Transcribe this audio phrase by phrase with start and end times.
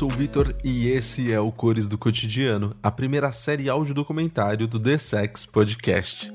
[0.00, 4.66] sou o Vitor e esse é o Cores do Cotidiano, a primeira série áudio documentário
[4.66, 6.32] do The Sex Podcast.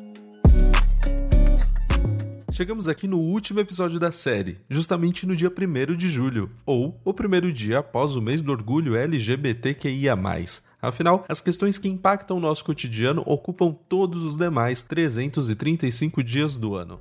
[2.52, 7.12] Chegamos aqui no último episódio da série, justamente no dia 1 de julho, ou o
[7.12, 10.16] primeiro dia após o mês do orgulho LGBTQIA.
[10.80, 16.76] Afinal, as questões que impactam o nosso cotidiano ocupam todos os demais 335 dias do
[16.76, 17.00] ano.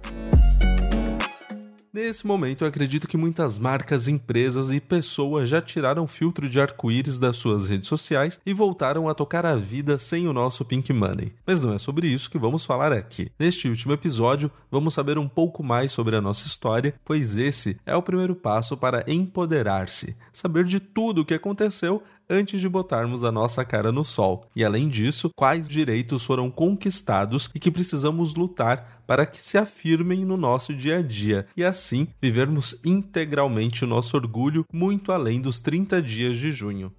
[1.94, 7.20] Nesse momento, eu acredito que muitas marcas, empresas e pessoas já tiraram filtro de arco-íris
[7.20, 11.32] das suas redes sociais e voltaram a tocar a vida sem o nosso Pink Money.
[11.46, 13.30] Mas não é sobre isso que vamos falar aqui.
[13.38, 17.94] Neste último episódio, vamos saber um pouco mais sobre a nossa história, pois esse é
[17.94, 23.32] o primeiro passo para empoderar-se, saber de tudo o que aconteceu antes de botarmos a
[23.32, 24.46] nossa cara no sol.
[24.54, 30.24] E além disso, quais direitos foram conquistados e que precisamos lutar para que se afirmem
[30.24, 35.60] no nosso dia a dia e assim vivermos integralmente o nosso orgulho muito além dos
[35.60, 36.92] 30 dias de junho.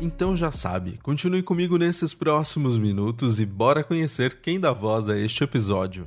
[0.00, 5.18] Então já sabe, continue comigo nesses próximos minutos e bora conhecer quem dá voz a
[5.18, 6.06] este episódio.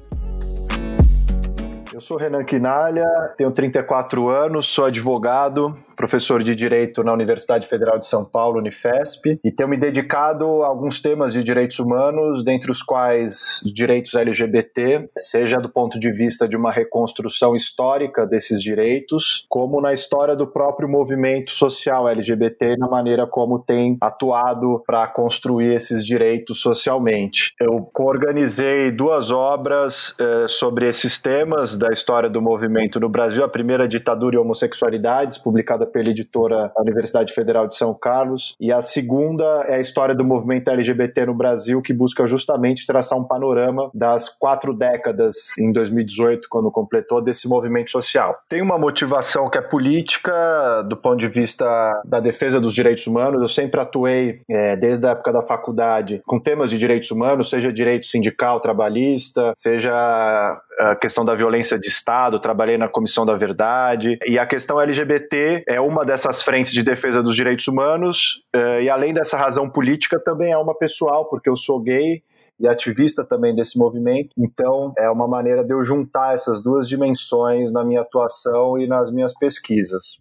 [2.00, 3.06] Eu sou Renan Quinalha,
[3.36, 9.38] tenho 34 anos, sou advogado, professor de Direito na Universidade Federal de São Paulo, Unifesp,
[9.44, 15.10] e tenho me dedicado a alguns temas de direitos humanos, dentre os quais direitos LGBT,
[15.18, 20.48] seja do ponto de vista de uma reconstrução histórica desses direitos, como na história do
[20.48, 27.54] próprio movimento social LGBT, na maneira como tem atuado para construir esses direitos socialmente.
[27.60, 33.50] Eu coorganizei duas obras eh, sobre esses temas da história do movimento no Brasil, a
[33.50, 38.82] primeira Ditadura e Homossexualidades, publicada pela editora da Universidade Federal de São Carlos, e a
[38.82, 43.90] segunda é a história do movimento LGBT no Brasil, que busca justamente traçar um panorama
[43.94, 48.36] das quatro décadas, em 2018, quando completou, desse movimento social.
[48.48, 51.66] Tem uma motivação que é política, do ponto de vista
[52.06, 53.42] da defesa dos direitos humanos.
[53.42, 57.72] Eu sempre atuei, é, desde a época da faculdade, com temas de direitos humanos, seja
[57.72, 64.18] direito sindical, trabalhista, seja a questão da violência de Estado, trabalhei na Comissão da Verdade,
[64.26, 68.90] e a questão LGBT é uma dessas frentes de defesa dos direitos humanos, eh, e
[68.90, 72.22] além dessa razão política, também é uma pessoal, porque eu sou gay
[72.60, 74.30] e ativista também desse movimento.
[74.38, 79.12] Então, é uma maneira de eu juntar essas duas dimensões na minha atuação e nas
[79.12, 80.20] minhas pesquisas.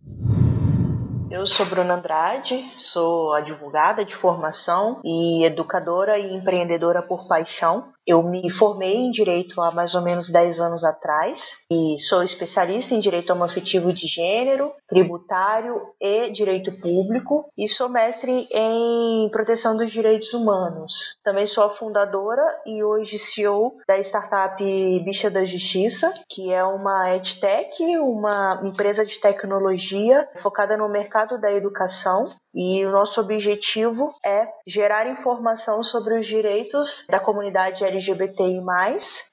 [1.31, 7.93] Eu sou Bruna Andrade, sou advogada de formação e educadora e empreendedora por paixão.
[8.09, 12.95] Eu me formei em direito há mais ou menos 10 anos atrás e sou especialista
[12.95, 19.91] em direito homoafetivo de gênero, tributário e direito público e sou mestre em proteção dos
[19.91, 21.19] direitos humanos.
[21.23, 24.57] Também sou a fundadora e hoje CEO da startup
[25.05, 31.53] Bicha da Justiça, que é uma edtech, uma empresa de tecnologia focada no mercado da
[31.53, 38.61] educação e o nosso objetivo é gerar informação sobre os direitos da comunidade LGBTI+,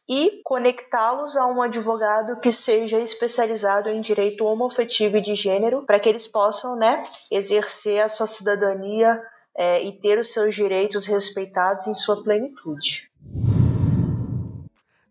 [0.07, 5.99] e conectá-los a um advogado que seja especializado em direito homoafetivo e de gênero, para
[5.99, 9.21] que eles possam né, exercer a sua cidadania
[9.57, 13.09] é, e ter os seus direitos respeitados em sua plenitude.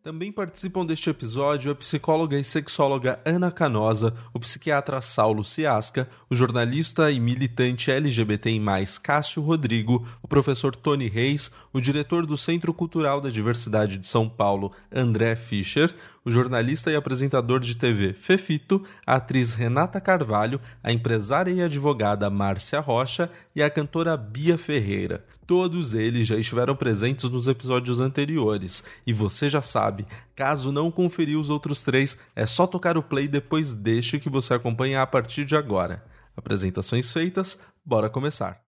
[0.05, 6.37] Também participam deste episódio a psicóloga e sexóloga Ana Canosa, o psiquiatra Saulo Ciasca, o
[6.37, 8.61] jornalista e militante LGBTI+,
[9.03, 14.29] Cássio Rodrigo, o professor Tony Reis, o diretor do Centro Cultural da Diversidade de São
[14.29, 15.91] Paulo, André Fischer,
[16.25, 22.31] o jornalista e apresentador de TV Fefito, a atriz Renata Carvalho, a empresária e advogada
[22.31, 25.25] Márcia Rocha e a cantora Bia Ferreira.
[25.47, 31.39] Todos eles já estiveram presentes nos episódios anteriores, e você já sabe, caso não conferir
[31.39, 35.45] os outros três, é só tocar o play depois deste que você acompanha a partir
[35.45, 36.03] de agora.
[36.37, 38.65] Apresentações feitas, bora começar!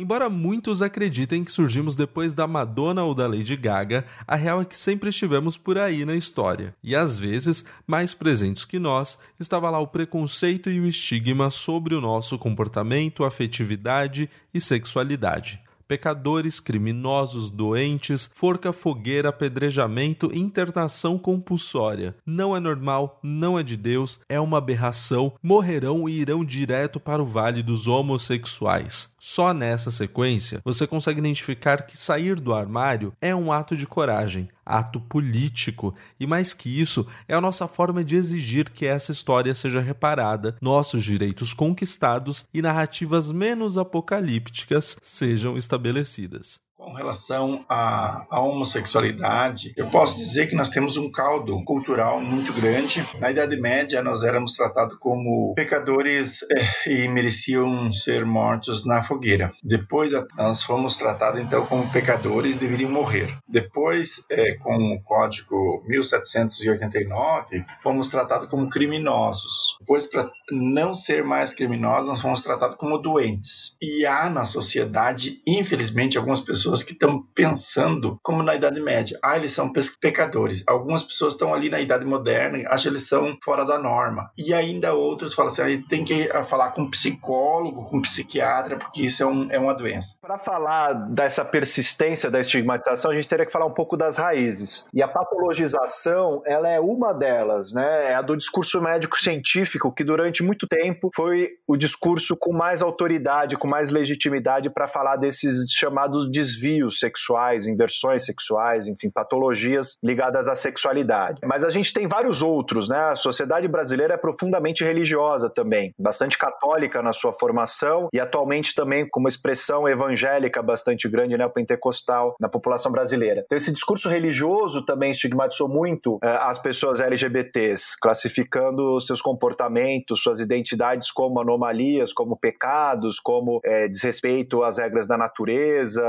[0.00, 4.64] Embora muitos acreditem que surgimos depois da Madonna ou da Lady Gaga, a real é
[4.64, 6.72] que sempre estivemos por aí na história.
[6.84, 11.96] E às vezes, mais presentes que nós, estava lá o preconceito e o estigma sobre
[11.96, 22.14] o nosso comportamento, afetividade e sexualidade pecadores, criminosos, doentes, forca, fogueira, apedrejamento, internação compulsória.
[22.26, 27.22] Não é normal, não é de Deus, é uma aberração, morrerão e irão direto para
[27.22, 29.14] o vale dos homossexuais.
[29.18, 34.48] Só nessa sequência você consegue identificar que sair do armário é um ato de coragem,
[34.68, 39.54] ato político, e mais que isso, é a nossa forma de exigir que essa história
[39.54, 46.67] seja reparada, nossos direitos conquistados e narrativas menos apocalípticas sejam estabelecidas.
[46.88, 52.50] Com relação à, à, homossexualidade, eu posso dizer que nós temos um caldo cultural muito
[52.50, 53.06] grande.
[53.20, 59.52] Na Idade Média, nós éramos tratados como pecadores eh, e mereciam ser mortos na fogueira.
[59.62, 63.36] Depois, nós fomos tratados então como pecadores e deveriam morrer.
[63.46, 69.76] Depois, eh, com o Código 1789, fomos tratados como criminosos.
[69.78, 73.76] Depois, para não ser mais criminosos, nós fomos tratados como doentes.
[73.82, 79.18] E há na sociedade, infelizmente, algumas pessoas pessoas que estão pensando como na Idade Média.
[79.22, 80.62] Ah, eles são pecadores.
[80.66, 84.30] Algumas pessoas estão ali na Idade Moderna, acham que eles são fora da norma.
[84.36, 88.02] E ainda outros falam assim, ah, tem que ah, falar com um psicólogo, com um
[88.02, 90.16] psiquiatra, porque isso é, um, é uma doença.
[90.20, 94.86] Para falar dessa persistência da estigmatização, a gente teria que falar um pouco das raízes.
[94.92, 98.12] E a patologização, ela é uma delas, né?
[98.12, 103.56] É a do discurso médico-científico, que durante muito tempo foi o discurso com mais autoridade,
[103.56, 110.48] com mais legitimidade para falar desses chamados desvios desvios sexuais, inversões sexuais, enfim, patologias ligadas
[110.48, 111.40] à sexualidade.
[111.44, 112.98] Mas a gente tem vários outros, né?
[112.98, 119.08] A sociedade brasileira é profundamente religiosa também, bastante católica na sua formação e atualmente também
[119.08, 123.42] com uma expressão evangélica bastante grande, né, pentecostal na população brasileira.
[123.44, 130.40] Então esse discurso religioso também estigmatizou muito eh, as pessoas LGBTs, classificando seus comportamentos, suas
[130.40, 136.02] identidades como anomalias, como pecados, como eh, desrespeito às regras da natureza,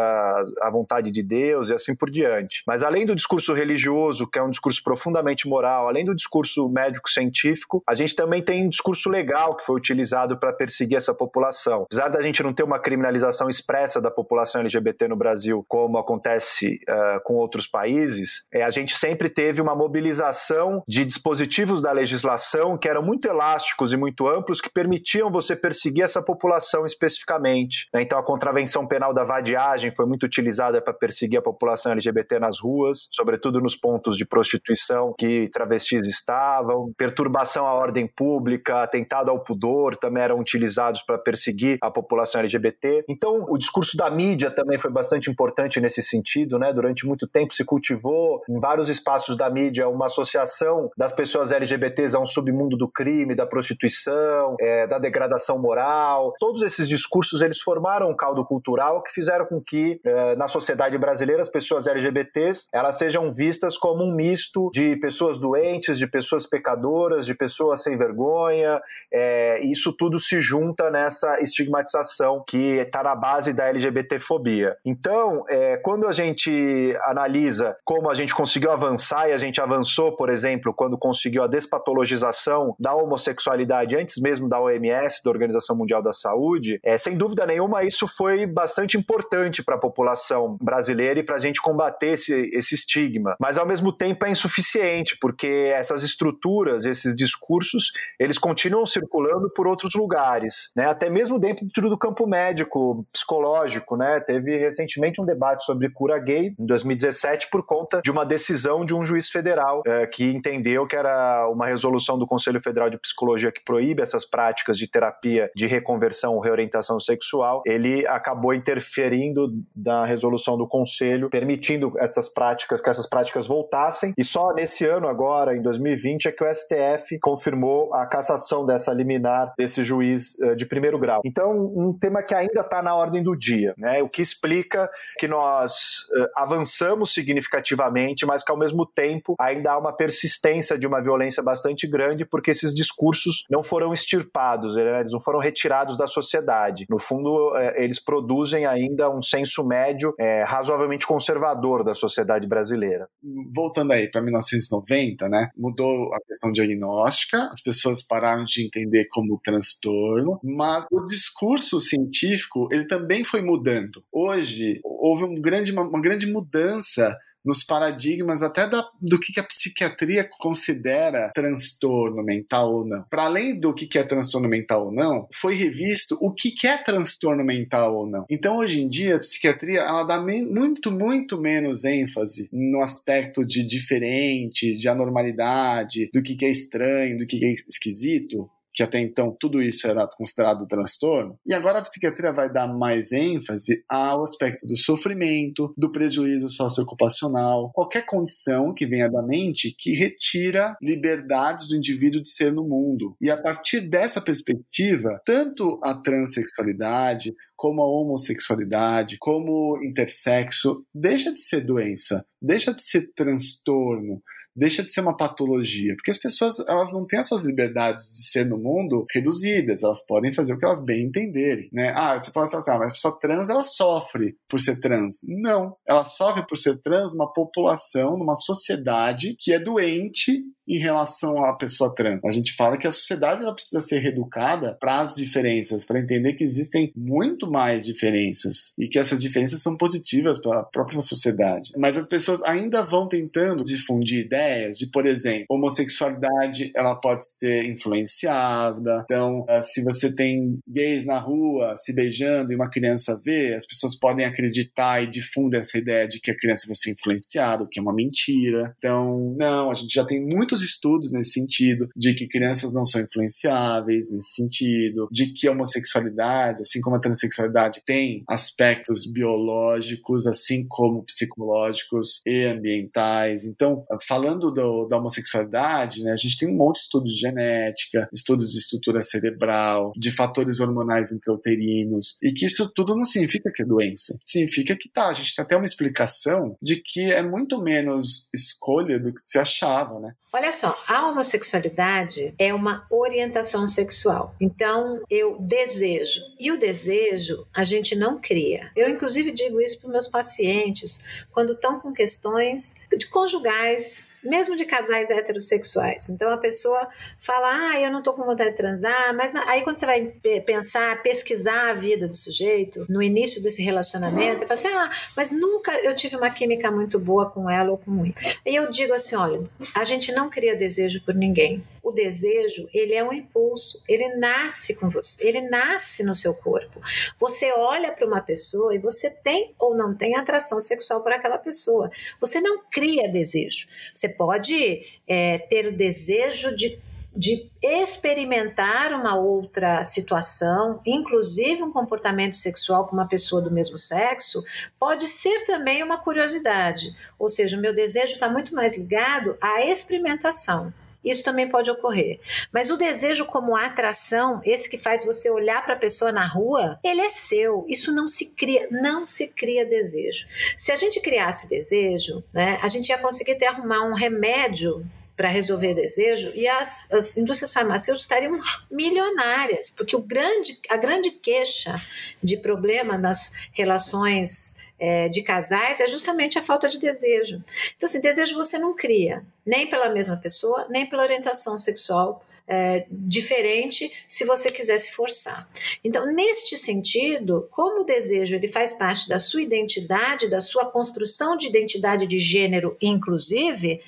[0.61, 2.63] a vontade de Deus e assim por diante.
[2.65, 7.83] Mas além do discurso religioso, que é um discurso profundamente moral, além do discurso médico-científico,
[7.87, 11.83] a gente também tem um discurso legal que foi utilizado para perseguir essa população.
[11.83, 16.79] Apesar da gente não ter uma criminalização expressa da população LGBT no Brasil, como acontece
[16.89, 22.77] uh, com outros países, é, a gente sempre teve uma mobilização de dispositivos da legislação
[22.77, 27.87] que eram muito elásticos e muito amplos que permitiam você perseguir essa população especificamente.
[27.93, 28.01] Né?
[28.01, 32.59] Então a contravenção penal da vadiagem foi muito utilizada para perseguir a população LGBT nas
[32.59, 39.43] ruas, sobretudo nos pontos de prostituição que travestis estavam, perturbação à ordem pública, atentado ao
[39.43, 43.05] pudor também eram utilizados para perseguir a população LGBT.
[43.09, 46.71] Então, o discurso da mídia também foi bastante importante nesse sentido, né?
[46.73, 52.15] Durante muito tempo se cultivou em vários espaços da mídia uma associação das pessoas LGBTs
[52.15, 56.33] a um submundo do crime, da prostituição, é, da degradação moral.
[56.39, 60.97] Todos esses discursos eles formaram um caldo cultural que fizeram com que é, na sociedade
[60.97, 66.45] brasileira as pessoas LGBTs elas sejam vistas como um misto de pessoas doentes, de pessoas
[66.45, 68.81] pecadoras, de pessoas sem vergonha.
[69.11, 74.77] É, isso tudo se junta nessa estigmatização que está na base da LGBTfobia.
[74.85, 80.15] Então, é, quando a gente analisa como a gente conseguiu avançar e a gente avançou,
[80.15, 86.01] por exemplo, quando conseguiu a despatologização da homossexualidade antes mesmo da OMS, da Organização Mundial
[86.01, 91.19] da Saúde, é, sem dúvida nenhuma isso foi bastante importante para a população população brasileira
[91.19, 93.35] e para a gente combater esse, esse estigma.
[93.39, 99.67] Mas ao mesmo tempo é insuficiente, porque essas estruturas, esses discursos, eles continuam circulando por
[99.67, 100.85] outros lugares, né?
[100.85, 103.97] até mesmo dentro do campo médico, psicológico.
[103.97, 104.19] Né?
[104.21, 108.93] Teve recentemente um debate sobre cura gay em 2017 por conta de uma decisão de
[108.93, 113.51] um juiz federal é, que entendeu que era uma resolução do Conselho Federal de Psicologia
[113.51, 117.61] que proíbe essas práticas de terapia de reconversão ou reorientação sexual.
[117.65, 124.13] Ele acabou interferindo da resolução do Conselho permitindo essas práticas, que essas práticas voltassem.
[124.17, 128.93] E só nesse ano agora, em 2020, é que o STF confirmou a cassação dessa
[128.93, 131.21] liminar desse juiz uh, de primeiro grau.
[131.25, 134.01] Então, um tema que ainda está na ordem do dia, né?
[134.01, 139.77] O que explica que nós uh, avançamos significativamente, mas que ao mesmo tempo ainda há
[139.77, 145.01] uma persistência de uma violência bastante grande, porque esses discursos não foram extirpados, né?
[145.01, 146.85] eles não foram retirados da sociedade.
[146.89, 152.47] No fundo, uh, eles produzem ainda um senso médio médio é, razoavelmente conservador da sociedade
[152.47, 153.07] brasileira.
[153.53, 159.39] Voltando aí para 1990, né, mudou a questão diagnóstica, as pessoas pararam de entender como
[159.43, 164.03] transtorno, mas o discurso científico ele também foi mudando.
[164.11, 167.17] Hoje houve um grande, uma, uma grande mudança
[167.49, 173.03] nos paradigmas até da, do que, a psiquiatria considera transtorno mental ou não.
[173.09, 176.77] Para além do que, é transtorno mental ou não, foi revisto o que, que é
[176.77, 178.25] transtorno mental ou não.
[178.29, 183.65] Então, hoje em dia, a psiquiatria ela dá muito, muito menos ênfase no aspecto de
[183.65, 188.99] diferente, de anormalidade, do que, que é estranho, do que, que é esquisito, que até
[188.99, 194.23] então tudo isso era considerado transtorno, e agora a psiquiatria vai dar mais ênfase ao
[194.23, 201.67] aspecto do sofrimento, do prejuízo socioocupacional, qualquer condição que venha da mente que retira liberdades
[201.67, 203.15] do indivíduo de ser no mundo.
[203.21, 211.39] E a partir dessa perspectiva, tanto a transexualidade, como a homossexualidade, como intersexo, deixa de
[211.39, 214.21] ser doença, deixa de ser transtorno,
[214.59, 218.25] deixa de ser uma patologia, porque as pessoas elas não têm as suas liberdades de
[218.25, 221.93] ser no mundo reduzidas, elas podem fazer o que elas bem entenderem, né?
[221.95, 225.21] Ah, você pode falar assim, ah, mas a pessoa trans ela sofre por ser trans.
[225.27, 231.43] Não, ela sofre por ser trans uma população, numa sociedade que é doente em relação
[231.43, 232.19] à pessoa trans.
[232.23, 236.33] A gente fala que a sociedade ela precisa ser reeducada para as diferenças, para entender
[236.33, 241.71] que existem muito mais diferenças e que essas diferenças são positivas para a própria sociedade.
[241.75, 247.65] Mas as pessoas ainda vão tentando difundir ideias de, por exemplo, homossexualidade ela pode ser
[247.65, 249.03] influenciada.
[249.05, 253.65] Então, eh, se você tem gays na rua se beijando e uma criança vê, as
[253.65, 257.67] pessoas podem acreditar e difundem essa ideia de que a criança vai ser influenciada, o
[257.67, 258.73] que é uma mentira.
[258.77, 263.01] Então, não, a gente já tem muitos estudos nesse sentido, de que crianças não são
[263.01, 270.65] influenciáveis nesse sentido, de que a homossexualidade, assim como a transexualidade, tem aspectos biológicos, assim
[270.67, 273.45] como psicológicos e ambientais.
[273.45, 278.09] Então, falando do, da homossexualidade, né, a gente tem um monte de estudos de genética,
[278.11, 283.63] estudos de estrutura cerebral, de fatores hormonais intrauterinos, e que isso tudo não significa que
[283.63, 284.17] é doença.
[284.25, 288.99] Significa que tá, a gente tem até uma explicação de que é muito menos escolha
[288.99, 290.13] do que se achava, né?
[290.31, 294.35] Olha só, a homossexualidade é uma orientação sexual.
[294.39, 296.21] Então, eu desejo.
[296.39, 298.69] E o desejo a gente não cria.
[298.75, 304.65] Eu, inclusive, digo isso para meus pacientes quando estão com questões de conjugais mesmo de
[304.65, 306.09] casais heterossexuais.
[306.09, 306.87] Então a pessoa
[307.19, 310.01] fala, ah, eu não tô com vontade de transar, mas aí quando você vai
[310.45, 315.31] pensar, pesquisar a vida do sujeito, no início desse relacionamento, você fala assim, ah, mas
[315.31, 318.15] nunca eu tive uma química muito boa com ela ou com ele.
[318.45, 319.41] E eu digo assim, olha,
[319.75, 321.63] a gente não cria desejo por ninguém.
[321.89, 326.79] O desejo, ele é um impulso, ele nasce com você, ele nasce no seu corpo.
[327.19, 331.39] Você olha para uma pessoa e você tem ou não tem atração sexual por aquela
[331.39, 331.89] pessoa.
[332.21, 333.67] Você não cria desejo.
[333.91, 336.77] Você pode é, ter o desejo de,
[337.15, 344.43] de experimentar uma outra situação, inclusive um comportamento sexual com uma pessoa do mesmo sexo,
[344.79, 346.95] pode ser também uma curiosidade.
[347.17, 350.71] Ou seja, o meu desejo está muito mais ligado à experimentação.
[351.03, 352.19] Isso também pode ocorrer.
[352.51, 356.79] Mas o desejo como atração, esse que faz você olhar para a pessoa na rua,
[356.83, 357.65] ele é seu.
[357.67, 360.27] Isso não se cria, não se cria desejo.
[360.57, 364.85] Se a gente criasse desejo, né, a gente ia conseguir ter arrumar um remédio
[365.19, 368.39] para resolver desejo e as, as, indústrias farmacêuticas estariam
[368.71, 371.75] milionárias, porque o grande, a grande queixa
[372.23, 377.43] de problema nas relações é, de casais é justamente a falta de desejo.
[377.75, 382.85] Então, assim, desejo você não cria, nem pela mesma pessoa, nem pela orientação sexual é,
[382.89, 385.47] diferente se você quiser se forçar.
[385.83, 391.35] Então, neste sentido, como o desejo ele faz parte da sua identidade, da sua construção
[391.35, 393.81] de identidade de gênero, inclusive,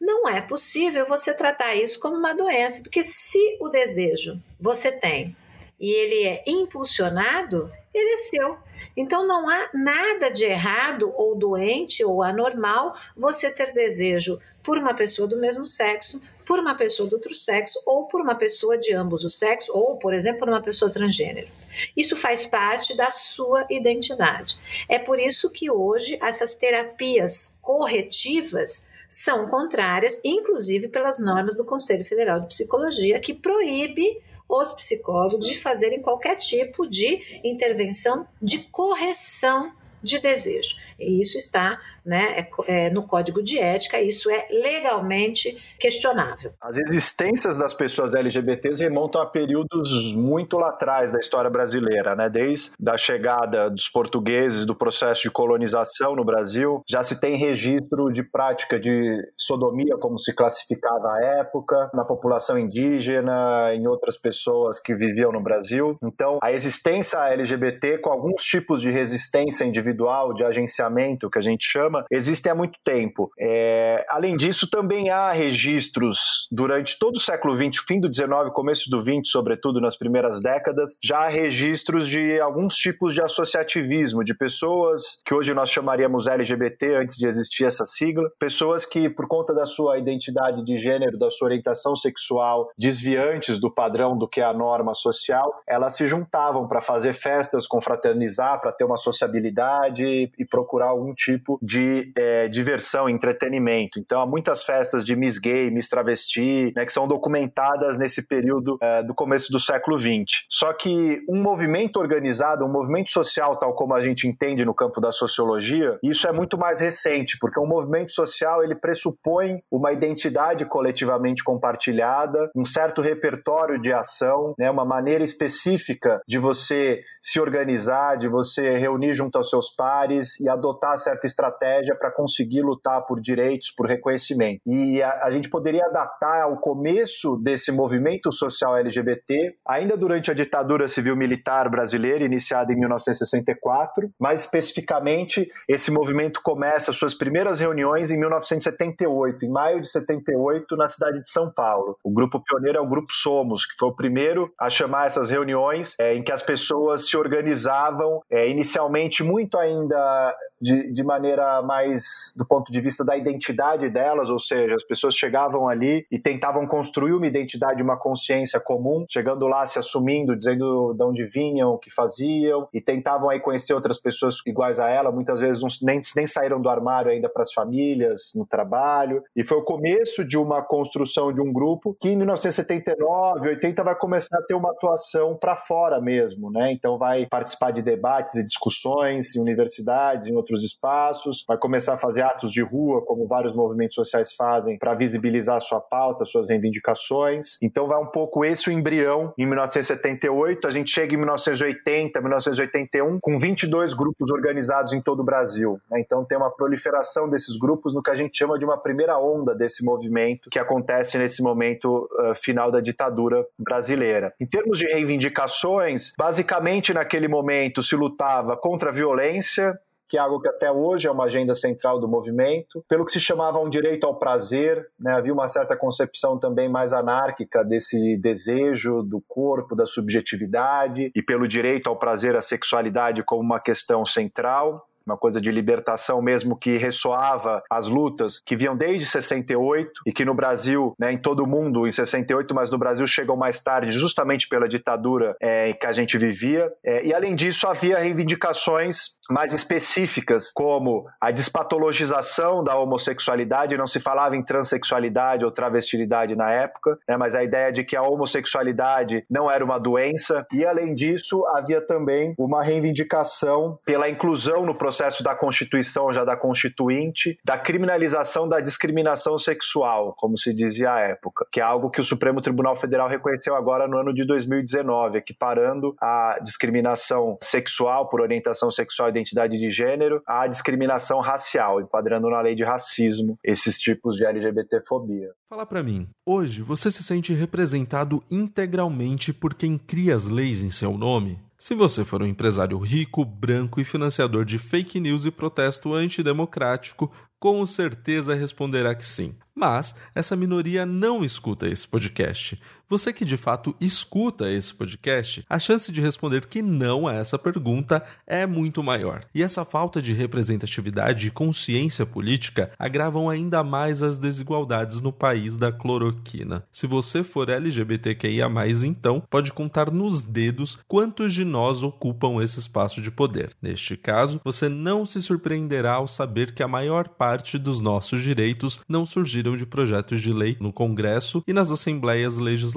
[0.00, 5.36] não é possível você tratar isso como uma doença, porque se o desejo você tem
[5.78, 7.70] e ele é impulsionado,
[8.18, 8.56] seu.
[8.96, 14.94] Então não há nada de errado ou doente ou anormal você ter desejo por uma
[14.94, 18.92] pessoa do mesmo sexo, por uma pessoa do outro sexo ou por uma pessoa de
[18.94, 21.48] ambos os sexos ou, por exemplo, por uma pessoa transgênero.
[21.96, 24.56] Isso faz parte da sua identidade.
[24.88, 32.04] É por isso que hoje essas terapias corretivas são contrárias, inclusive pelas normas do Conselho
[32.04, 39.72] Federal de Psicologia, que proíbe os psicólogos de fazerem qualquer tipo de intervenção de correção
[40.02, 40.76] de desejo.
[40.98, 46.50] E isso está né, é, é, no código de ética, isso é legalmente questionável.
[46.60, 52.28] As existências das pessoas LGBTs remontam a períodos muito lá atrás da história brasileira, né?
[52.28, 58.10] Desde a chegada dos portugueses, do processo de colonização no Brasil, já se tem registro
[58.10, 64.80] de prática de sodomia, como se classificava à época, na população indígena, em outras pessoas
[64.80, 65.96] que viviam no Brasil.
[66.02, 71.64] Então, a existência LGBT com alguns tipos de resistência individual, de agenciamento, que a gente
[71.66, 73.30] chama, programa existem há muito tempo.
[73.38, 78.90] É, além disso, também há registros durante todo o século XX, fim do XIX, começo
[78.90, 84.34] do XX, sobretudo nas primeiras décadas, já há registros de alguns tipos de associativismo, de
[84.34, 89.54] pessoas que hoje nós chamaríamos LGBT, antes de existir essa sigla, pessoas que, por conta
[89.54, 94.44] da sua identidade de gênero, da sua orientação sexual, desviantes do padrão do que é
[94.44, 100.04] a norma social, elas se juntavam para fazer festas, confraternizar, para ter uma sociabilidade
[100.38, 101.83] e procurar algum tipo de
[102.16, 103.98] é, diversão, entretenimento.
[103.98, 108.76] Então, há muitas festas de Miss Gay, Miss Travesti, né, que são documentadas nesse período
[108.80, 110.44] é, do começo do século XX.
[110.48, 115.00] Só que um movimento organizado, um movimento social, tal como a gente entende no campo
[115.00, 120.64] da sociologia, isso é muito mais recente, porque um movimento social ele pressupõe uma identidade
[120.64, 128.16] coletivamente compartilhada, um certo repertório de ação, né, uma maneira específica de você se organizar,
[128.16, 133.20] de você reunir junto aos seus pares e adotar certa estratégia para conseguir lutar por
[133.20, 134.60] direitos, por reconhecimento.
[134.66, 140.34] E a, a gente poderia datar o começo desse movimento social LGBT ainda durante a
[140.34, 148.18] ditadura civil-militar brasileira, iniciada em 1964, mais especificamente, esse movimento começa suas primeiras reuniões em
[148.18, 151.96] 1978, em maio de 78, na cidade de São Paulo.
[152.04, 155.94] O grupo pioneiro é o Grupo Somos, que foi o primeiro a chamar essas reuniões
[155.98, 162.32] é, em que as pessoas se organizavam, é, inicialmente muito ainda de, de maneira mais
[162.38, 166.66] do ponto de vista da identidade delas, ou seja, as pessoas chegavam ali e tentavam
[166.66, 171.78] construir uma identidade, uma consciência comum, chegando lá se assumindo, dizendo de onde vinham, o
[171.78, 176.26] que faziam, e tentavam aí conhecer outras pessoas iguais a ela, muitas vezes nem, nem
[176.26, 180.62] saíram do armário ainda para as famílias, no trabalho, e foi o começo de uma
[180.62, 185.56] construção de um grupo que em 1979, 80 vai começar a ter uma atuação para
[185.56, 186.72] fora mesmo, né?
[186.72, 191.94] Então vai participar de debates e discussões em universidades, em outros outros espaços, vai começar
[191.94, 196.48] a fazer atos de rua, como vários movimentos sociais fazem, para visibilizar sua pauta, suas
[196.48, 197.58] reivindicações.
[197.60, 203.18] Então vai um pouco esse o embrião em 1978, a gente chega em 1980, 1981,
[203.20, 205.78] com 22 grupos organizados em todo o Brasil.
[205.90, 206.00] Né?
[206.00, 209.54] Então tem uma proliferação desses grupos no que a gente chama de uma primeira onda
[209.54, 214.32] desse movimento que acontece nesse momento uh, final da ditadura brasileira.
[214.40, 219.74] Em termos de reivindicações, basicamente naquele momento se lutava contra a violência,
[220.14, 223.18] que é algo que até hoje é uma agenda central do movimento, pelo que se
[223.18, 225.12] chamava um direito ao prazer, né?
[225.12, 231.48] havia uma certa concepção também mais anárquica desse desejo do corpo, da subjetividade, e pelo
[231.48, 236.76] direito ao prazer, à sexualidade como uma questão central uma coisa de libertação mesmo que
[236.76, 241.46] ressoava as lutas que vinham desde 68 e que no Brasil, né, em todo o
[241.46, 245.92] mundo, em 68, mas no Brasil chegam mais tarde, justamente pela ditadura é, que a
[245.92, 246.72] gente vivia.
[246.84, 254.00] É, e além disso, havia reivindicações mais específicas, como a despatologização da homossexualidade, não se
[254.00, 259.24] falava em transexualidade ou travestilidade na época, né, mas a ideia de que a homossexualidade
[259.30, 260.46] não era uma doença.
[260.52, 266.24] E além disso, havia também uma reivindicação pela inclusão no processo processo da Constituição, já
[266.24, 271.90] da Constituinte, da criminalização da discriminação sexual, como se dizia à época, que é algo
[271.90, 278.08] que o Supremo Tribunal Federal reconheceu agora no ano de 2019, equiparando a discriminação sexual
[278.08, 283.36] por orientação sexual e identidade de gênero à discriminação racial, enquadrando na lei de racismo
[283.42, 285.30] esses tipos de LGBTfobia.
[285.50, 290.70] Fala para mim, hoje você se sente representado integralmente por quem cria as leis em
[290.70, 291.43] seu nome?
[291.56, 297.10] Se você for um empresário rico, branco e financiador de fake news e protesto antidemocrático,
[297.38, 299.34] com certeza responderá que sim.
[299.54, 302.60] Mas essa minoria não escuta esse podcast.
[302.88, 307.38] Você que de fato escuta esse podcast, a chance de responder que não a essa
[307.38, 309.22] pergunta é muito maior.
[309.34, 315.56] E essa falta de representatividade e consciência política agravam ainda mais as desigualdades no país
[315.56, 316.64] da cloroquina.
[316.70, 318.44] Se você for LGBTQIA,
[318.84, 323.50] então, pode contar nos dedos quantos de nós ocupam esse espaço de poder.
[323.62, 328.80] Neste caso, você não se surpreenderá ao saber que a maior parte dos nossos direitos
[328.88, 332.73] não surgiram de projetos de lei no Congresso e nas assembleias legislativas,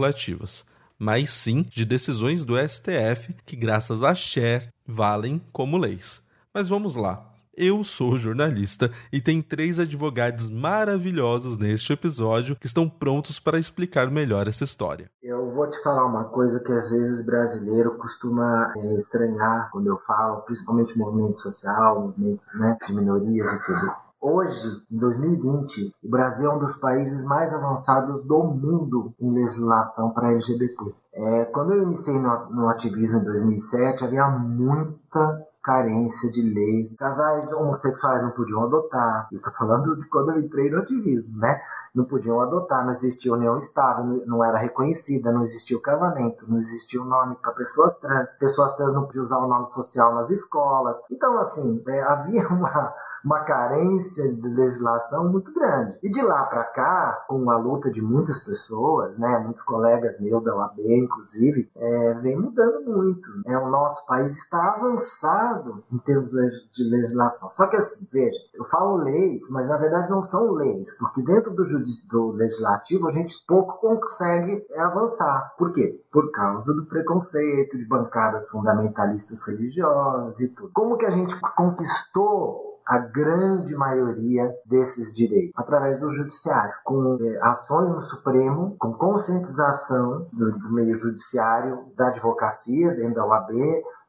[0.98, 6.22] mas sim de decisões do STF que, graças a Cher, valem como leis.
[6.54, 7.34] Mas vamos lá.
[7.60, 14.12] Eu sou jornalista e tem três advogados maravilhosos neste episódio que estão prontos para explicar
[14.12, 15.10] melhor essa história.
[15.24, 19.98] Eu vou te falar uma coisa que às vezes brasileiro costuma é, estranhar quando eu
[20.06, 24.07] falo, principalmente movimento social, movimentos né, de minorias e tudo.
[24.30, 30.12] Hoje, em 2020, o Brasil é um dos países mais avançados do mundo em legislação
[30.12, 30.94] para LGBT.
[31.14, 36.96] É, quando eu iniciei no, no ativismo em 2007, havia muita carência de leis.
[36.96, 39.28] Casais homossexuais não podiam adotar.
[39.30, 41.60] Eu tô falando de quando eu entrei no ativismo, né?
[41.94, 46.58] Não podiam adotar, não existia união estável, não era reconhecida, não existia o casamento, não
[46.58, 48.34] existia o nome para pessoas trans.
[48.36, 51.02] Pessoas trans não podiam usar o nome social nas escolas.
[51.12, 52.94] Então, assim, é, havia uma,
[53.26, 56.00] uma carência de legislação muito grande.
[56.02, 60.42] E de lá para cá, com a luta de muitas pessoas, né, muitos colegas meus
[60.46, 63.28] da UAB, inclusive, é, vem mudando muito.
[63.46, 65.57] É, o nosso país está avançado
[65.92, 67.50] em termos de legislação.
[67.52, 71.56] Só que assim, veja, eu falo leis, mas na verdade não são leis, porque dentro
[71.56, 71.64] do,
[72.10, 75.54] do legislativo a gente pouco consegue avançar.
[75.58, 76.04] Por quê?
[76.12, 80.72] Por causa do preconceito de bancadas fundamentalistas religiosas e tudo.
[80.74, 87.40] Como que a gente conquistou a grande maioria desses direitos através do judiciário, com é,
[87.44, 93.52] ações no Supremo, com conscientização do, do meio judiciário, da advocacia, dentro da OAB,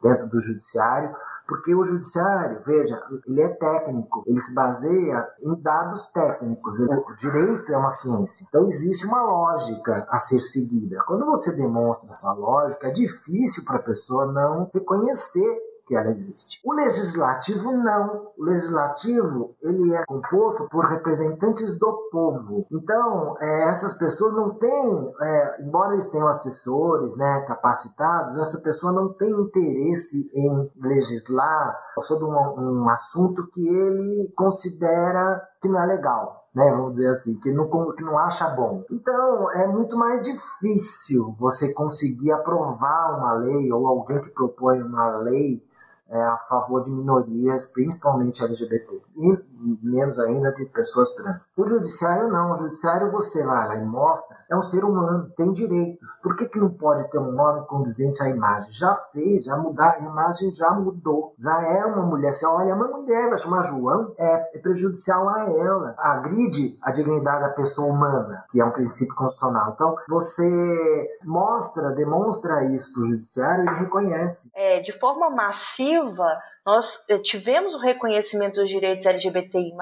[0.01, 1.12] dentro do judiciário,
[1.49, 6.79] porque o judiciário, veja, ele é técnico, ele se baseia em dados técnicos.
[6.81, 8.47] O direito é uma ciência.
[8.49, 11.03] Então existe uma lógica a ser seguida.
[11.07, 16.61] Quando você demonstra essa lógica, é difícil para a pessoa não reconhecer que ela existe.
[16.62, 18.31] O legislativo não.
[18.37, 22.66] O legislativo ele é composto por representantes do povo.
[22.70, 28.92] Então é, essas pessoas não têm, é, embora eles tenham assessores, né, capacitados, essa pessoa
[28.92, 35.87] não tem interesse em legislar sobre um, um assunto que ele considera que não é
[35.87, 36.37] legal.
[36.55, 38.83] Né, vamos dizer assim, que não, que não acha bom.
[38.90, 45.18] Então, é muito mais difícil você conseguir aprovar uma lei ou alguém que propõe uma
[45.18, 45.67] lei
[46.09, 49.37] é, a favor de minorias, principalmente LGBT, e
[49.83, 51.51] menos ainda de pessoas trans.
[51.57, 55.53] O judiciário não, o judiciário você vai lá e mostra, é um ser humano, tem
[55.53, 56.09] direitos.
[56.23, 58.73] Por que, que não pode ter um nome condizente à imagem?
[58.73, 62.33] Já fez, já mudar, a imagem já mudou, já é uma mulher.
[62.33, 66.92] Você olha, é uma mulher, vai chamar João, é, é prejudicial a ela, agride a
[66.92, 69.73] dignidade da pessoa humana, que é um princípio constitucional.
[69.75, 74.51] Então, você mostra, demonstra isso para o judiciário e reconhece.
[74.55, 76.27] É, de forma massiva,
[76.64, 79.73] nós eh, tivemos o reconhecimento dos direitos LGBTI+,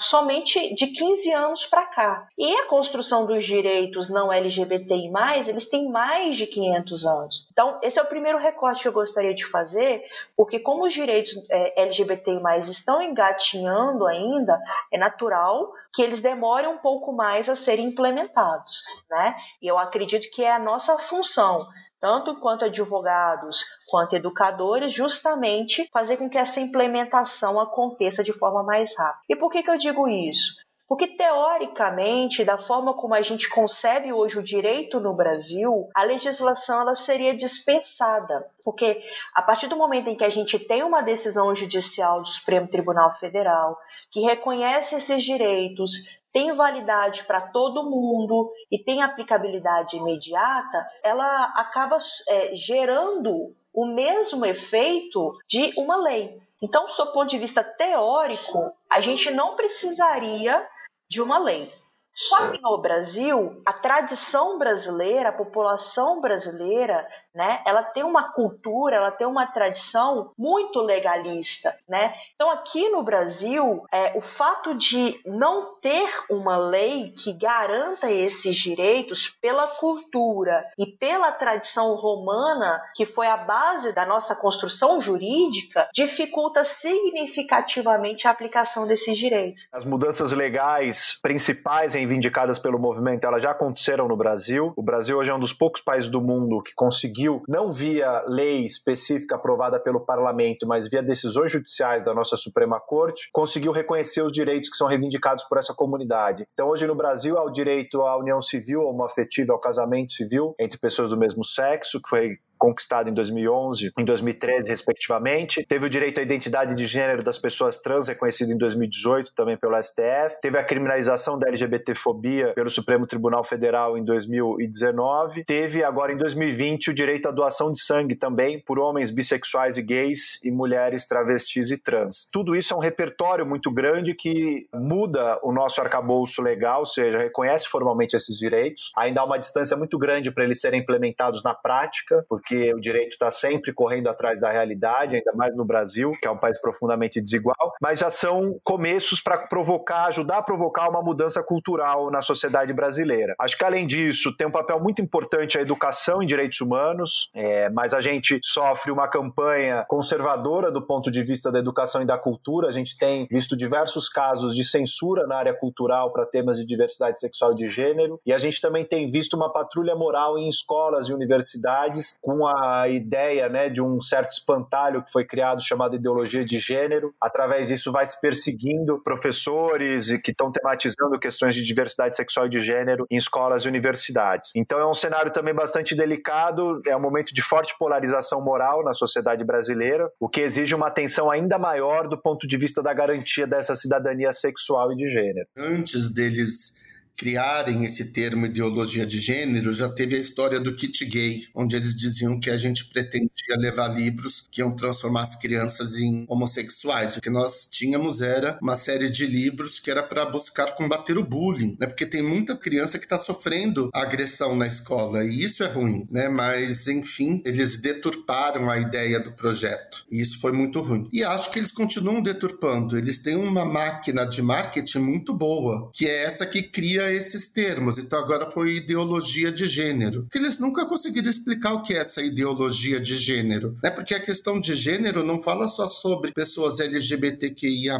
[0.00, 2.28] somente de 15 anos para cá.
[2.36, 5.10] E a construção dos direitos não LGBTI+,
[5.46, 7.48] eles têm mais de 500 anos.
[7.52, 10.04] Então, esse é o primeiro recorte que eu gostaria de fazer,
[10.36, 14.60] porque como os direitos é, LGBTI+, estão engatinhando ainda,
[14.92, 19.34] é natural que eles demorem um pouco mais a serem implementados, né?
[19.62, 21.66] E eu acredito que é a nossa função
[22.00, 28.96] tanto enquanto advogados quanto educadores, justamente fazer com que essa implementação aconteça de forma mais
[28.96, 29.22] rápida.
[29.28, 30.65] E por que, que eu digo isso?
[30.88, 36.82] Porque, teoricamente, da forma como a gente concebe hoje o direito no Brasil, a legislação
[36.82, 38.48] ela seria dispensada.
[38.64, 39.02] Porque,
[39.34, 43.18] a partir do momento em que a gente tem uma decisão judicial do Supremo Tribunal
[43.18, 43.76] Federal
[44.12, 45.90] que reconhece esses direitos,
[46.32, 51.96] tem validade para todo mundo e tem aplicabilidade imediata, ela acaba
[52.28, 56.40] é, gerando o mesmo efeito de uma lei.
[56.62, 60.66] Então, do ponto de vista teórico, a gente não precisaria
[61.08, 61.70] de uma lei.
[62.16, 68.96] Só que no Brasil, a tradição brasileira, a população brasileira, né, ela tem uma cultura,
[68.96, 72.14] ela tem uma tradição muito legalista, né?
[72.34, 78.56] Então aqui no Brasil, é, o fato de não ter uma lei que garanta esses
[78.56, 85.88] direitos pela cultura e pela tradição romana, que foi a base da nossa construção jurídica,
[85.92, 89.68] dificulta significativamente a aplicação desses direitos.
[89.70, 94.72] As mudanças legais principais reivindicadas pelo movimento, elas já aconteceram no Brasil.
[94.76, 98.64] O Brasil hoje é um dos poucos países do mundo que conseguiu não via lei
[98.64, 104.32] específica aprovada pelo parlamento, mas via decisões judiciais da nossa Suprema Corte, conseguiu reconhecer os
[104.32, 106.46] direitos que são reivindicados por essa comunidade.
[106.52, 110.78] Então, hoje no Brasil, há o direito à união civil, homoafetiva, ao casamento civil entre
[110.78, 115.64] pessoas do mesmo sexo, que foi conquistado em 2011, em 2013, respectivamente.
[115.66, 119.80] Teve o direito à identidade de gênero das pessoas trans, reconhecido em 2018 também pelo
[119.82, 120.40] STF.
[120.40, 125.44] Teve a criminalização da LGBTfobia pelo Supremo Tribunal Federal em 2019.
[125.44, 129.82] Teve agora em 2020 o direito à doação de sangue também por homens bissexuais e
[129.82, 132.28] gays e mulheres travestis e trans.
[132.32, 137.18] Tudo isso é um repertório muito grande que muda o nosso arcabouço legal, ou seja,
[137.18, 138.92] reconhece formalmente esses direitos.
[138.96, 142.80] Ainda há uma distância muito grande para eles serem implementados na prática, porque porque o
[142.80, 146.60] direito está sempre correndo atrás da realidade, ainda mais no Brasil, que é um país
[146.60, 147.56] profundamente desigual.
[147.82, 153.34] mas já são começos para provocar, ajudar a provocar uma mudança cultural na sociedade brasileira.
[153.40, 157.68] Acho que além disso, tem um papel muito importante a educação em direitos humanos, é,
[157.70, 162.16] mas a gente sofre uma campanha conservadora do ponto de vista da educação e da
[162.16, 162.68] cultura.
[162.68, 167.18] A gente tem visto diversos casos de censura na área cultural para temas de diversidade
[167.18, 171.08] sexual e de gênero, e a gente também tem visto uma patrulha moral em escolas
[171.08, 176.44] e universidades com a ideia né, de um certo espantalho que foi criado chamado ideologia
[176.44, 177.14] de gênero.
[177.20, 182.60] Através disso, vai se perseguindo professores que estão tematizando questões de diversidade sexual e de
[182.60, 184.50] gênero em escolas e universidades.
[184.56, 188.92] Então, é um cenário também bastante delicado, é um momento de forte polarização moral na
[188.92, 193.46] sociedade brasileira, o que exige uma atenção ainda maior do ponto de vista da garantia
[193.46, 195.46] dessa cidadania sexual e de gênero.
[195.56, 196.74] Antes deles
[197.16, 201.94] criarem esse termo ideologia de gênero, já teve a história do kit gay, onde eles
[201.94, 207.16] diziam que a gente pretendia levar livros que iam transformar as crianças em homossexuais.
[207.16, 211.24] O que nós tínhamos era uma série de livros que era para buscar combater o
[211.24, 211.86] bullying, né?
[211.86, 216.28] Porque tem muita criança que está sofrendo agressão na escola e isso é ruim, né?
[216.28, 221.08] Mas enfim, eles deturparam a ideia do projeto e isso foi muito ruim.
[221.12, 222.98] E acho que eles continuam deturpando.
[222.98, 227.98] Eles têm uma máquina de marketing muito boa, que é essa que cria esses termos.
[227.98, 230.26] Então agora foi ideologia de gênero.
[230.30, 233.76] Que eles nunca conseguiram explicar o que é essa ideologia de gênero.
[233.82, 233.90] Né?
[233.90, 237.96] Porque a questão de gênero não fala só sobre pessoas LGBTQIA.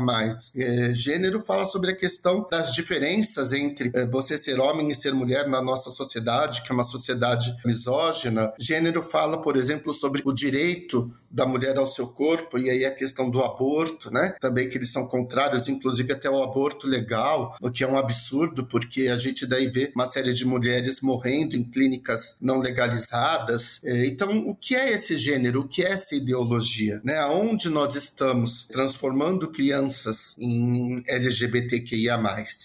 [0.57, 5.15] É, gênero fala sobre a questão das diferenças entre é, você ser homem e ser
[5.15, 8.53] mulher na nossa sociedade, que é uma sociedade misógina.
[8.59, 12.95] Gênero fala, por exemplo, sobre o direito da mulher ao seu corpo, e aí a
[12.95, 14.35] questão do aborto, né?
[14.41, 18.65] Também que eles são contrários, inclusive até ao aborto legal, o que é um absurdo,
[18.67, 23.81] porque a gente daí vê uma série de mulheres morrendo em clínicas não legalizadas.
[23.85, 25.61] É, então, o que é esse gênero?
[25.61, 27.01] O que é essa ideologia?
[27.05, 27.17] Né?
[27.19, 32.17] Aonde nós estamos transformando crianças em LGBTQIA+.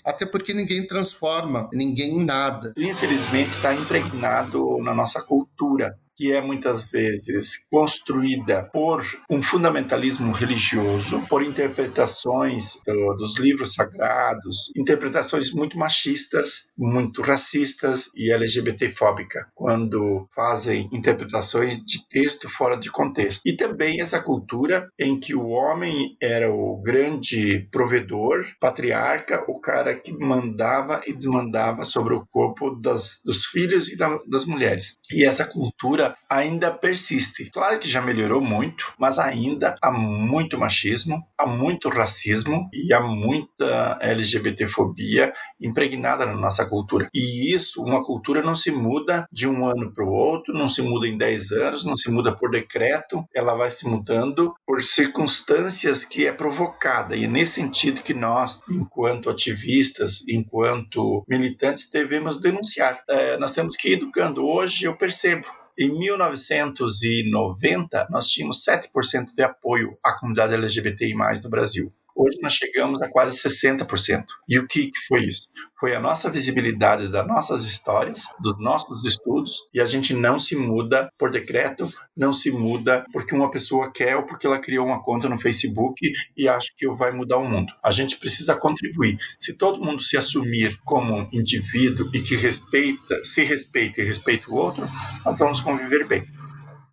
[0.06, 2.74] Até porque ninguém transforma ninguém em nada.
[2.78, 11.20] Infelizmente está impregnado na nossa cultura que é muitas vezes construída por um fundamentalismo religioso,
[11.28, 20.88] por interpretações do, dos livros sagrados, interpretações muito machistas, muito racistas e LGBTfóbica, quando fazem
[20.94, 23.42] interpretações de texto fora de contexto.
[23.44, 29.96] E também essa cultura em que o homem era o grande provedor, patriarca, o cara
[29.96, 35.00] que mandava e desmandava sobre o corpo das, dos filhos e da, das mulheres.
[35.12, 37.50] E essa cultura ainda persiste.
[37.52, 43.02] Claro que já melhorou muito, mas ainda há muito machismo, há muito racismo e há
[43.02, 47.08] muita LGBTfobia impregnada na nossa cultura.
[47.14, 50.82] E isso, uma cultura não se muda de um ano para o outro, não se
[50.82, 56.04] muda em 10 anos, não se muda por decreto, ela vai se mudando por circunstâncias
[56.04, 57.16] que é provocada.
[57.16, 63.04] E é nesse sentido que nós, enquanto ativistas, enquanto militantes, devemos denunciar.
[63.08, 64.46] É, nós temos que ir educando.
[64.46, 65.46] Hoje eu percebo
[65.78, 71.94] em 1990, nós tínhamos 7% de apoio à comunidade LGBTI+, no Brasil.
[72.16, 74.26] Hoje nós chegamos a quase 60%.
[74.48, 75.48] E o que foi isso?
[75.80, 80.56] Foi a nossa visibilidade das nossas histórias, dos nossos estudos, e a gente não se
[80.56, 85.02] muda por decreto, não se muda porque uma pessoa quer ou porque ela criou uma
[85.02, 87.72] conta no Facebook e acha que vai mudar o mundo.
[87.84, 89.18] A gente precisa contribuir.
[89.40, 94.56] Se todo mundo se assumir como indivíduo e que respeita, se respeita e respeita o
[94.56, 94.88] outro,
[95.26, 96.28] nós vamos conviver bem.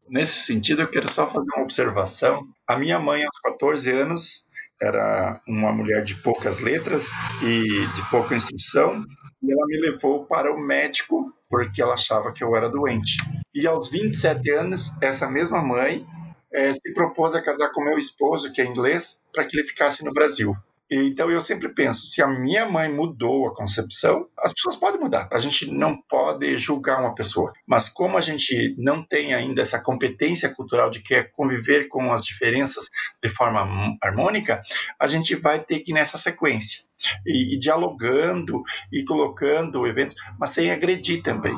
[0.08, 2.46] Nesse sentido, eu quero só fazer uma observação.
[2.66, 4.47] A minha mãe, aos 14 anos,
[4.80, 7.10] era uma mulher de poucas letras
[7.42, 9.04] e de pouca instrução,
[9.42, 13.16] e ela me levou para o médico porque ela achava que eu era doente.
[13.54, 16.06] E aos 27 anos, essa mesma mãe
[16.52, 20.04] é, se propôs a casar com meu esposo, que é inglês, para que ele ficasse
[20.04, 20.54] no Brasil.
[20.90, 25.28] Então eu sempre penso, se a minha mãe mudou a concepção, as pessoas podem mudar.
[25.30, 29.80] A gente não pode julgar uma pessoa, mas como a gente não tem ainda essa
[29.80, 32.86] competência cultural de querer conviver com as diferenças
[33.22, 34.62] de forma harmônica,
[34.98, 36.86] a gente vai ter que ir nessa sequência.
[37.24, 38.60] E, e, dialogando
[38.92, 41.56] e colocando eventos, mas sem agredir também,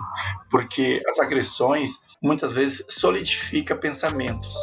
[0.50, 4.54] porque as agressões muitas vezes solidificam pensamentos.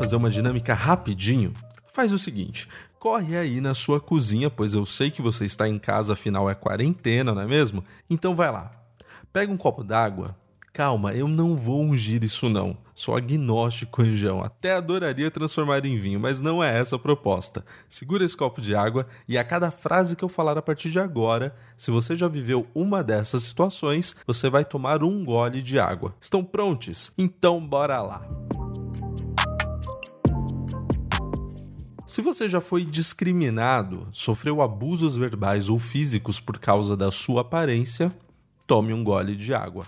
[0.00, 1.52] Fazer uma dinâmica rapidinho?
[1.92, 2.66] Faz o seguinte,
[2.98, 6.54] corre aí na sua cozinha, pois eu sei que você está em casa, afinal é
[6.54, 7.84] quarentena, não é mesmo?
[8.08, 8.72] Então vai lá.
[9.30, 10.34] Pega um copo d'água.
[10.72, 12.78] Calma, eu não vou ungir isso não.
[12.94, 14.42] Sou agnóstico, Anjão.
[14.42, 17.62] Até adoraria transformar em vinho, mas não é essa a proposta.
[17.86, 20.98] Segura esse copo de água e a cada frase que eu falar a partir de
[20.98, 26.14] agora, se você já viveu uma dessas situações, você vai tomar um gole de água.
[26.18, 27.12] Estão prontos?
[27.18, 28.26] Então bora lá!
[32.10, 38.12] Se você já foi discriminado, sofreu abusos verbais ou físicos por causa da sua aparência,
[38.66, 39.86] tome um gole de água.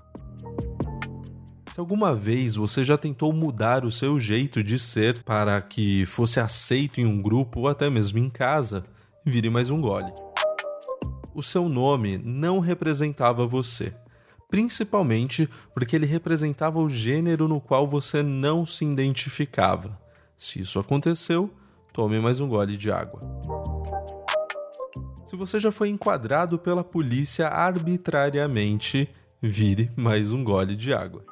[1.73, 6.39] Se alguma vez você já tentou mudar o seu jeito de ser para que fosse
[6.39, 8.85] aceito em um grupo ou até mesmo em casa,
[9.27, 10.13] vire mais um gole.
[11.35, 13.93] O seu nome não representava você,
[14.49, 20.01] principalmente porque ele representava o gênero no qual você não se identificava.
[20.37, 21.53] Se isso aconteceu,
[21.93, 23.21] tome mais um gole de água.
[25.27, 29.09] Se você já foi enquadrado pela polícia arbitrariamente,
[29.41, 31.25] vire mais um gole de água.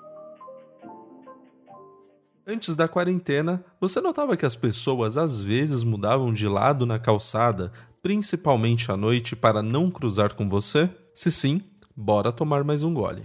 [2.47, 7.73] Antes da quarentena, você notava que as pessoas às vezes mudavam de lado na calçada,
[8.03, 10.91] principalmente à noite, para não cruzar com você?
[11.15, 11.63] Se sim,
[11.97, 13.25] bora tomar mais um gole.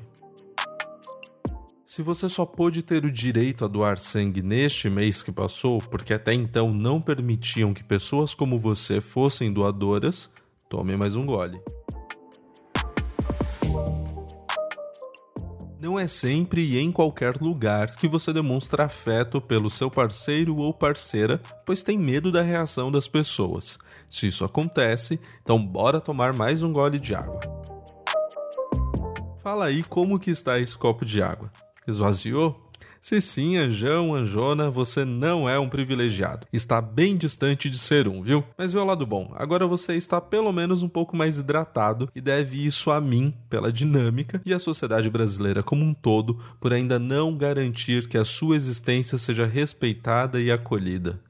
[1.95, 6.13] Se você só pôde ter o direito a doar sangue neste mês que passou, porque
[6.13, 10.29] até então não permitiam que pessoas como você fossem doadoras,
[10.67, 11.57] tome mais um gole.
[15.79, 20.73] Não é sempre e em qualquer lugar que você demonstra afeto pelo seu parceiro ou
[20.73, 23.79] parceira, pois tem medo da reação das pessoas.
[24.09, 27.39] Se isso acontece, então bora tomar mais um gole de água.
[29.41, 31.49] Fala aí como que está esse copo de água.
[31.87, 32.65] Esvaziou?
[33.05, 36.47] Se sim, Anjão, Anjona, você não é um privilegiado.
[36.51, 38.43] Está bem distante de ser um, viu?
[38.57, 39.31] Mas vê o lado bom.
[39.35, 43.71] Agora você está pelo menos um pouco mais hidratado e deve isso a mim pela
[43.71, 48.55] dinâmica e a sociedade brasileira como um todo por ainda não garantir que a sua
[48.55, 51.21] existência seja respeitada e acolhida.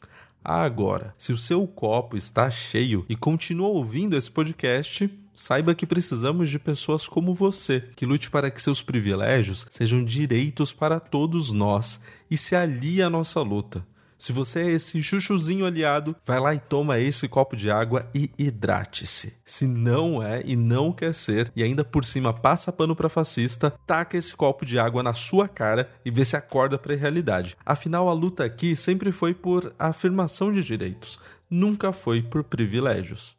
[0.42, 6.50] Agora, se o seu copo está cheio e continua ouvindo esse podcast, Saiba que precisamos
[6.50, 12.00] de pessoas como você, que lute para que seus privilégios sejam direitos para todos nós
[12.32, 13.86] e se alie à nossa luta.
[14.18, 18.32] Se você é esse chuchuzinho aliado, vai lá e toma esse copo de água e
[18.38, 19.38] hidrate-se.
[19.44, 23.74] Se não é e não quer ser, e ainda por cima passa pano para fascista,
[23.86, 27.58] taca esse copo de água na sua cara e vê se acorda para a realidade.
[27.66, 31.20] Afinal, a luta aqui sempre foi por afirmação de direitos,
[31.50, 33.36] nunca foi por privilégios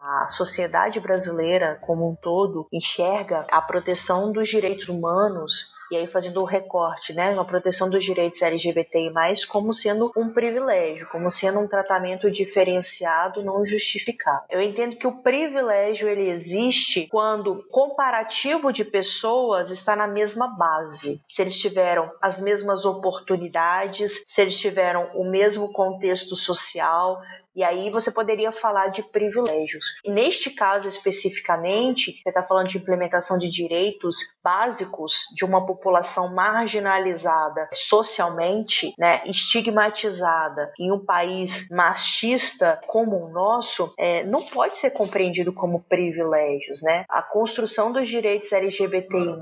[0.00, 6.40] a sociedade brasileira como um todo enxerga a proteção dos direitos humanos e aí fazendo
[6.40, 9.10] o recorte, né, a proteção dos direitos LGBTI+,
[9.48, 14.44] como sendo um privilégio, como sendo um tratamento diferenciado não justificado.
[14.48, 21.20] Eu entendo que o privilégio ele existe quando comparativo de pessoas está na mesma base.
[21.28, 27.20] Se eles tiveram as mesmas oportunidades, se eles tiveram o mesmo contexto social,
[27.54, 29.86] e aí você poderia falar de privilégios.
[30.06, 37.68] Neste caso especificamente, você está falando de implementação de direitos básicos de uma população marginalizada
[37.74, 45.52] socialmente, né, estigmatizada em um país machista como o nosso, é, não pode ser compreendido
[45.52, 47.04] como privilégios, né?
[47.08, 49.38] A construção dos direitos LGBTI+,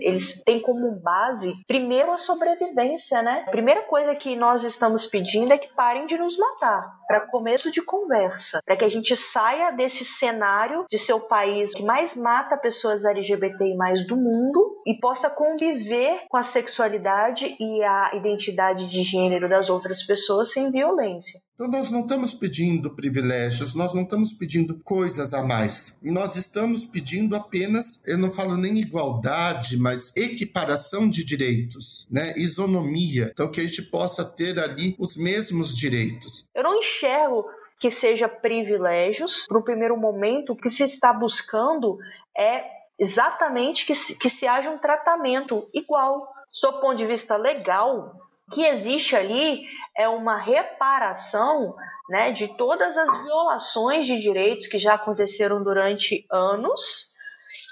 [0.00, 3.44] eles têm como base primeiro a sobrevivência, né?
[3.46, 7.70] A primeira coisa que nós estamos pedindo é que parem de nos matar para começo
[7.70, 12.14] de conversa, para que a gente saia desse cenário de ser o país que mais
[12.14, 18.90] mata pessoas LGBTI mais do mundo e possa conviver com a sexualidade e a identidade
[18.90, 21.40] de gênero das outras pessoas sem violência.
[21.60, 25.94] Então, nós não estamos pedindo privilégios, nós não estamos pedindo coisas a mais.
[26.02, 32.32] Nós estamos pedindo apenas, eu não falo nem igualdade, mas equiparação de direitos, né?
[32.34, 33.28] isonomia.
[33.30, 36.46] Então, que a gente possa ter ali os mesmos direitos.
[36.54, 37.44] Eu não enxergo
[37.78, 39.44] que seja privilégios.
[39.46, 41.98] Para o primeiro momento, o que se está buscando
[42.34, 42.64] é
[42.98, 46.26] exatamente que se, que se haja um tratamento igual.
[46.62, 48.18] Do ponto de vista legal,
[48.50, 51.74] que existe ali é uma reparação
[52.08, 57.10] né, de todas as violações de direitos que já aconteceram durante anos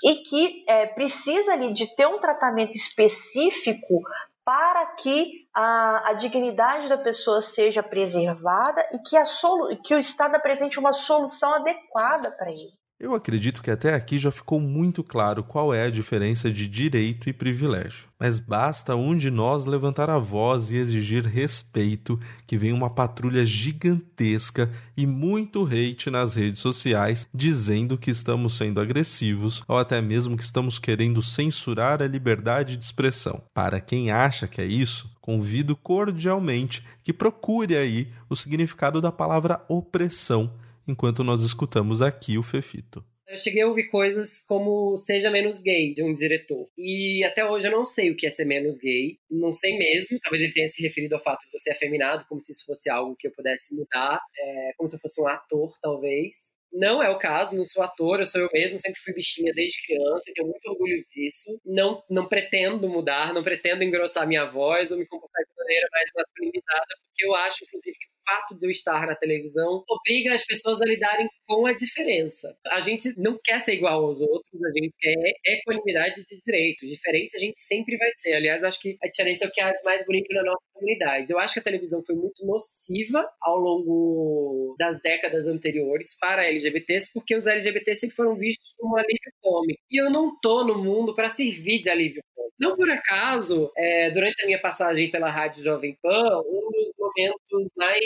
[0.05, 4.03] e que é, precisa ali de ter um tratamento específico
[4.45, 9.99] para que a, a dignidade da pessoa seja preservada e que, a solu que o
[9.99, 12.78] Estado apresente uma solução adequada para ele.
[13.01, 17.31] Eu acredito que até aqui já ficou muito claro qual é a diferença de direito
[17.31, 18.09] e privilégio.
[18.19, 23.47] Mas basta um de nós levantar a voz e exigir respeito, que vem uma patrulha
[23.47, 30.37] gigantesca e muito hate nas redes sociais dizendo que estamos sendo agressivos ou até mesmo
[30.37, 33.41] que estamos querendo censurar a liberdade de expressão.
[33.55, 39.65] Para quem acha que é isso, convido cordialmente que procure aí o significado da palavra
[39.69, 40.53] opressão
[40.89, 43.05] enquanto nós escutamos aqui o Fefito.
[43.29, 46.67] Eu cheguei a ouvir coisas como Seja Menos Gay, de um diretor.
[46.79, 49.19] E até hoje eu não sei o que é ser menos gay.
[49.31, 50.19] Não sei mesmo.
[50.23, 52.89] Talvez ele tenha se referido ao fato de eu ser afeminado, como se isso fosse
[52.89, 54.19] algo que eu pudesse mudar.
[54.35, 56.57] É, como se eu fosse um ator, talvez.
[56.73, 59.83] Não é o caso, não sou ator, eu sou eu mesmo, sempre fui bichinha desde
[59.87, 61.61] criança, tenho muito orgulho disso.
[61.65, 66.11] Não, não pretendo mudar, não pretendo engrossar minha voz ou me comportar de maneira mais
[66.15, 70.81] masculinizada, porque eu acho, inclusive, que fato de eu estar na televisão obriga as pessoas
[70.83, 72.55] a lidarem com a diferença.
[72.67, 76.89] A gente não quer ser igual aos outros, a gente quer equanimidade de direitos.
[76.89, 78.35] Diferente a gente sempre vai ser.
[78.35, 81.33] Aliás, acho que a diferença é o que é mais bonito na nossa comunidade.
[81.33, 87.11] Eu acho que a televisão foi muito nociva ao longo das décadas anteriores para LGBTs,
[87.13, 89.81] porque os LGBTs sempre foram vistos como um alívio cômico.
[89.91, 92.55] E eu não tô no mundo para servir de alívio cômico.
[92.59, 97.71] Não por acaso, é, durante a minha passagem pela Rádio Jovem Pan, um dos momentos
[97.77, 98.05] mais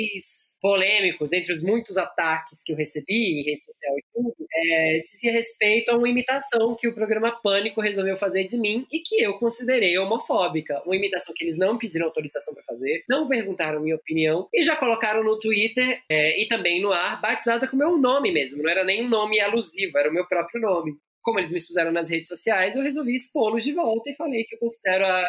[0.60, 5.32] polêmicos, entre os muitos ataques que eu recebi em rede social e tudo, é, dizia
[5.32, 9.34] respeito a uma imitação que o programa Pânico resolveu fazer de mim e que eu
[9.38, 10.82] considerei homofóbica.
[10.84, 14.76] Uma imitação que eles não pediram autorização para fazer, não perguntaram minha opinião e já
[14.76, 18.62] colocaram no Twitter é, e também no ar, batizada com meu nome mesmo.
[18.62, 20.92] Não era nem um nome alusivo, era o meu próprio nome
[21.22, 24.56] como eles me expuseram nas redes sociais, eu resolvi expô-los de volta e falei que
[24.56, 25.28] eu considero a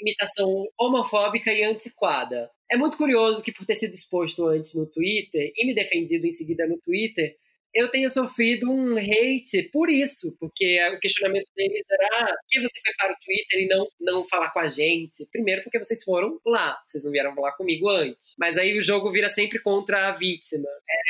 [0.00, 2.50] imitação homofóbica e antiquada.
[2.70, 6.32] É muito curioso que, por ter sido exposto antes no Twitter e me defendido em
[6.32, 7.34] seguida no Twitter,
[7.74, 12.60] eu tenha sofrido um hate por isso, porque o questionamento deles era ah, por que
[12.60, 15.26] você foi para o Twitter e não, não falar com a gente?
[15.30, 18.18] Primeiro porque vocês foram lá, vocês não vieram falar comigo antes.
[18.38, 20.68] Mas aí o jogo vira sempre contra a vítima.
[20.68, 21.00] É,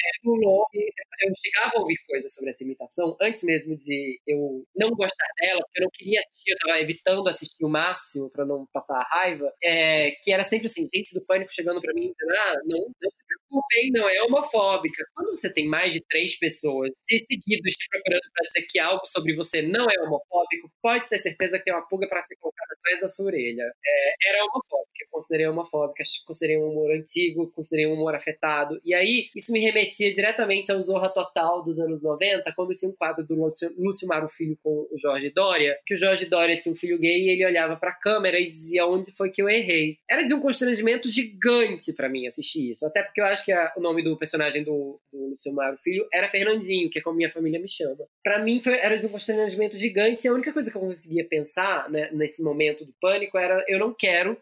[1.26, 5.60] eu chegava a ouvir coisas sobre essa imitação antes mesmo de eu não gostar dela,
[5.62, 9.08] porque eu não queria assistir, eu estava evitando assistir o máximo para não passar a
[9.16, 12.78] raiva, é, que era sempre assim, gente do pânico chegando para mim dizendo, ah, não,
[12.78, 15.04] não se preocupem, não é homofóbica.
[15.14, 19.34] Quando você tem mais de três pessoas seguidos te procurando para dizer que algo sobre
[19.34, 23.00] você não é homofóbico, pode ter certeza que tem uma pulga para ser colocada atrás
[23.00, 23.72] da sua orelha.
[23.86, 28.80] É, era homofóbica, eu considerei homofóbica, considerei um humor antigo, considerei um humor afetado.
[28.84, 32.94] E aí, isso me remetia diretamente ao Zorra Total dos anos 90, quando tinha um
[32.94, 36.72] quadro do Lúcio, Lúcio Maro Filho com o Jorge Dória, que o Jorge Dória tinha
[36.72, 39.48] um filho gay e ele olhava para a câmera e dizia onde foi que eu
[39.48, 39.98] errei.
[40.08, 43.72] Era de um constrangimento gigante para mim assistir isso, até porque eu acho que a,
[43.76, 47.30] o nome do personagem do, do Lúcio Maro Filho era Fernandinho, que é como minha
[47.30, 48.06] família me chama.
[48.22, 51.90] Para mim foi, era um constrangimento gigante e a única coisa que eu conseguia pensar
[51.90, 54.36] né, nesse momento do pânico era eu não quero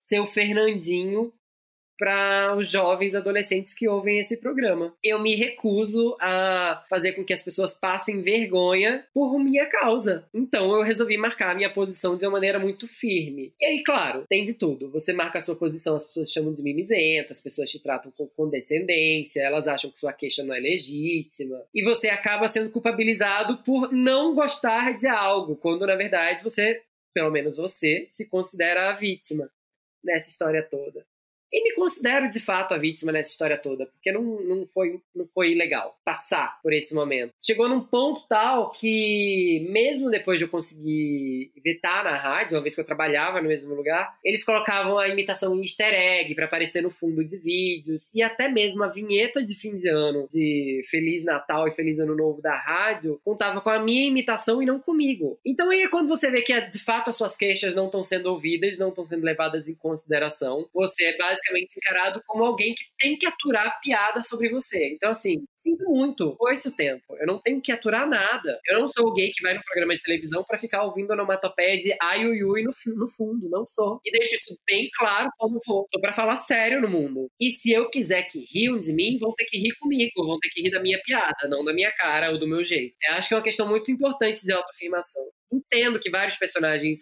[0.00, 1.32] ser o Fernandinho
[1.98, 4.94] para os jovens adolescentes que ouvem esse programa.
[5.02, 10.24] Eu me recuso a fazer com que as pessoas passem vergonha por minha causa.
[10.32, 13.52] Então eu resolvi marcar a minha posição de uma maneira muito firme.
[13.60, 14.90] E aí, claro, tem de tudo.
[14.92, 18.12] Você marca a sua posição, as pessoas te chamam de mimizento, as pessoas te tratam
[18.12, 21.62] com condescendência, elas acham que sua queixa não é legítima.
[21.74, 26.82] E você acaba sendo culpabilizado por não gostar de algo, quando na verdade você,
[27.12, 29.50] pelo menos você, se considera a vítima
[30.04, 31.04] nessa história toda.
[31.52, 35.26] E me considero de fato a vítima nessa história toda, porque não, não, foi, não
[35.34, 37.32] foi legal passar por esse momento.
[37.42, 42.74] Chegou num ponto tal que, mesmo depois de eu conseguir vetar na rádio, uma vez
[42.74, 46.82] que eu trabalhava no mesmo lugar, eles colocavam a imitação em easter egg para aparecer
[46.82, 51.24] no fundo de vídeos, e até mesmo a vinheta de fim de ano de Feliz
[51.24, 55.38] Natal e Feliz Ano Novo da rádio contava com a minha imitação e não comigo.
[55.44, 58.26] Então aí é quando você vê que de fato as suas queixas não estão sendo
[58.26, 63.16] ouvidas, não estão sendo levadas em consideração, você é basicamente encarado como alguém que tem
[63.16, 64.92] que aturar piada sobre você.
[64.94, 67.04] Então, assim, sinto muito, foi esse o tempo.
[67.18, 68.58] Eu não tenho que aturar nada.
[68.66, 71.80] Eu não sou o gay que vai no programa de televisão para ficar ouvindo onomatopeia
[71.80, 73.48] de ai ui ui no, no fundo.
[73.48, 74.00] Não sou.
[74.04, 75.86] E deixo isso bem claro como vou.
[75.90, 77.28] Tô pra falar sério no mundo.
[77.40, 80.48] E se eu quiser que riam de mim, vão ter que rir comigo, vão ter
[80.50, 82.94] que rir da minha piada, não da minha cara ou do meu jeito.
[83.08, 85.22] Eu acho que é uma questão muito importante de autoafirmação.
[85.52, 87.00] Entendo que vários personagens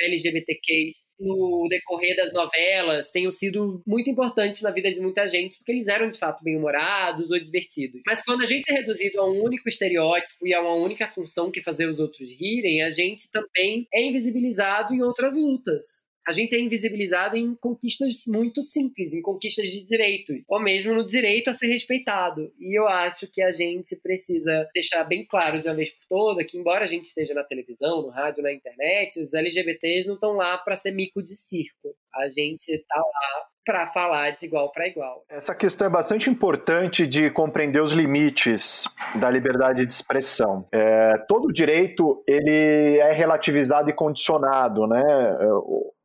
[0.00, 5.72] LGBTQs no decorrer das novelas tenham sido muito importantes na vida de muita gente, porque
[5.72, 8.00] eles eram de fato bem-humorados ou divertidos.
[8.06, 11.50] Mas quando a gente é reduzido a um único estereótipo e a uma única função
[11.50, 16.07] que fazer os outros rirem, a gente também é invisibilizado em outras lutas.
[16.28, 21.06] A gente é invisibilizado em conquistas muito simples, em conquistas de direitos, ou mesmo no
[21.06, 22.52] direito a ser respeitado.
[22.60, 26.44] E eu acho que a gente precisa deixar bem claro de uma vez por todas
[26.44, 30.32] que, embora a gente esteja na televisão, no rádio, na internet, os LGBTs não estão
[30.32, 31.96] lá para ser mico de circo.
[32.14, 35.22] A gente está lá para falar de igual para igual.
[35.28, 38.88] Essa questão é bastante importante de compreender os limites
[39.20, 40.64] da liberdade de expressão.
[40.72, 45.04] É, todo direito ele é relativizado e condicionado, né?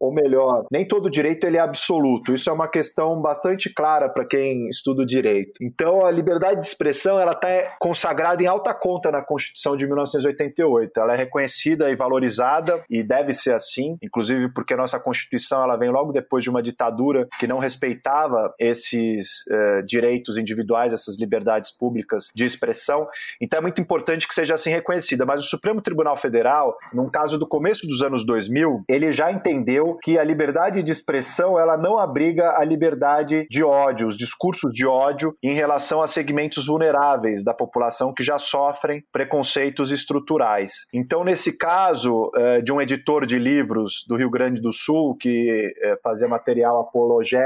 [0.03, 2.33] Ou melhor, nem todo direito ele é absoluto.
[2.33, 5.53] Isso é uma questão bastante clara para quem estuda o direito.
[5.61, 10.99] Então, a liberdade de expressão ela está consagrada em alta conta na Constituição de 1988.
[10.99, 15.77] Ela é reconhecida e valorizada e deve ser assim, inclusive porque a nossa Constituição ela
[15.77, 21.71] vem logo depois de uma ditadura que não respeitava esses uh, direitos individuais, essas liberdades
[21.71, 23.07] públicas de expressão.
[23.41, 25.25] Então é muito importante que seja assim reconhecida.
[25.25, 29.97] Mas o Supremo Tribunal Federal, num caso do começo dos anos 2000, ele já entendeu
[30.01, 34.85] que a liberdade de expressão ela não abriga a liberdade de ódio, os discursos de
[34.85, 40.85] ódio em relação a segmentos vulneráveis da população que já sofrem preconceitos estruturais.
[40.93, 45.67] Então, nesse caso uh, de um editor de livros do Rio Grande do Sul que
[45.67, 47.42] uh, fazia material apologético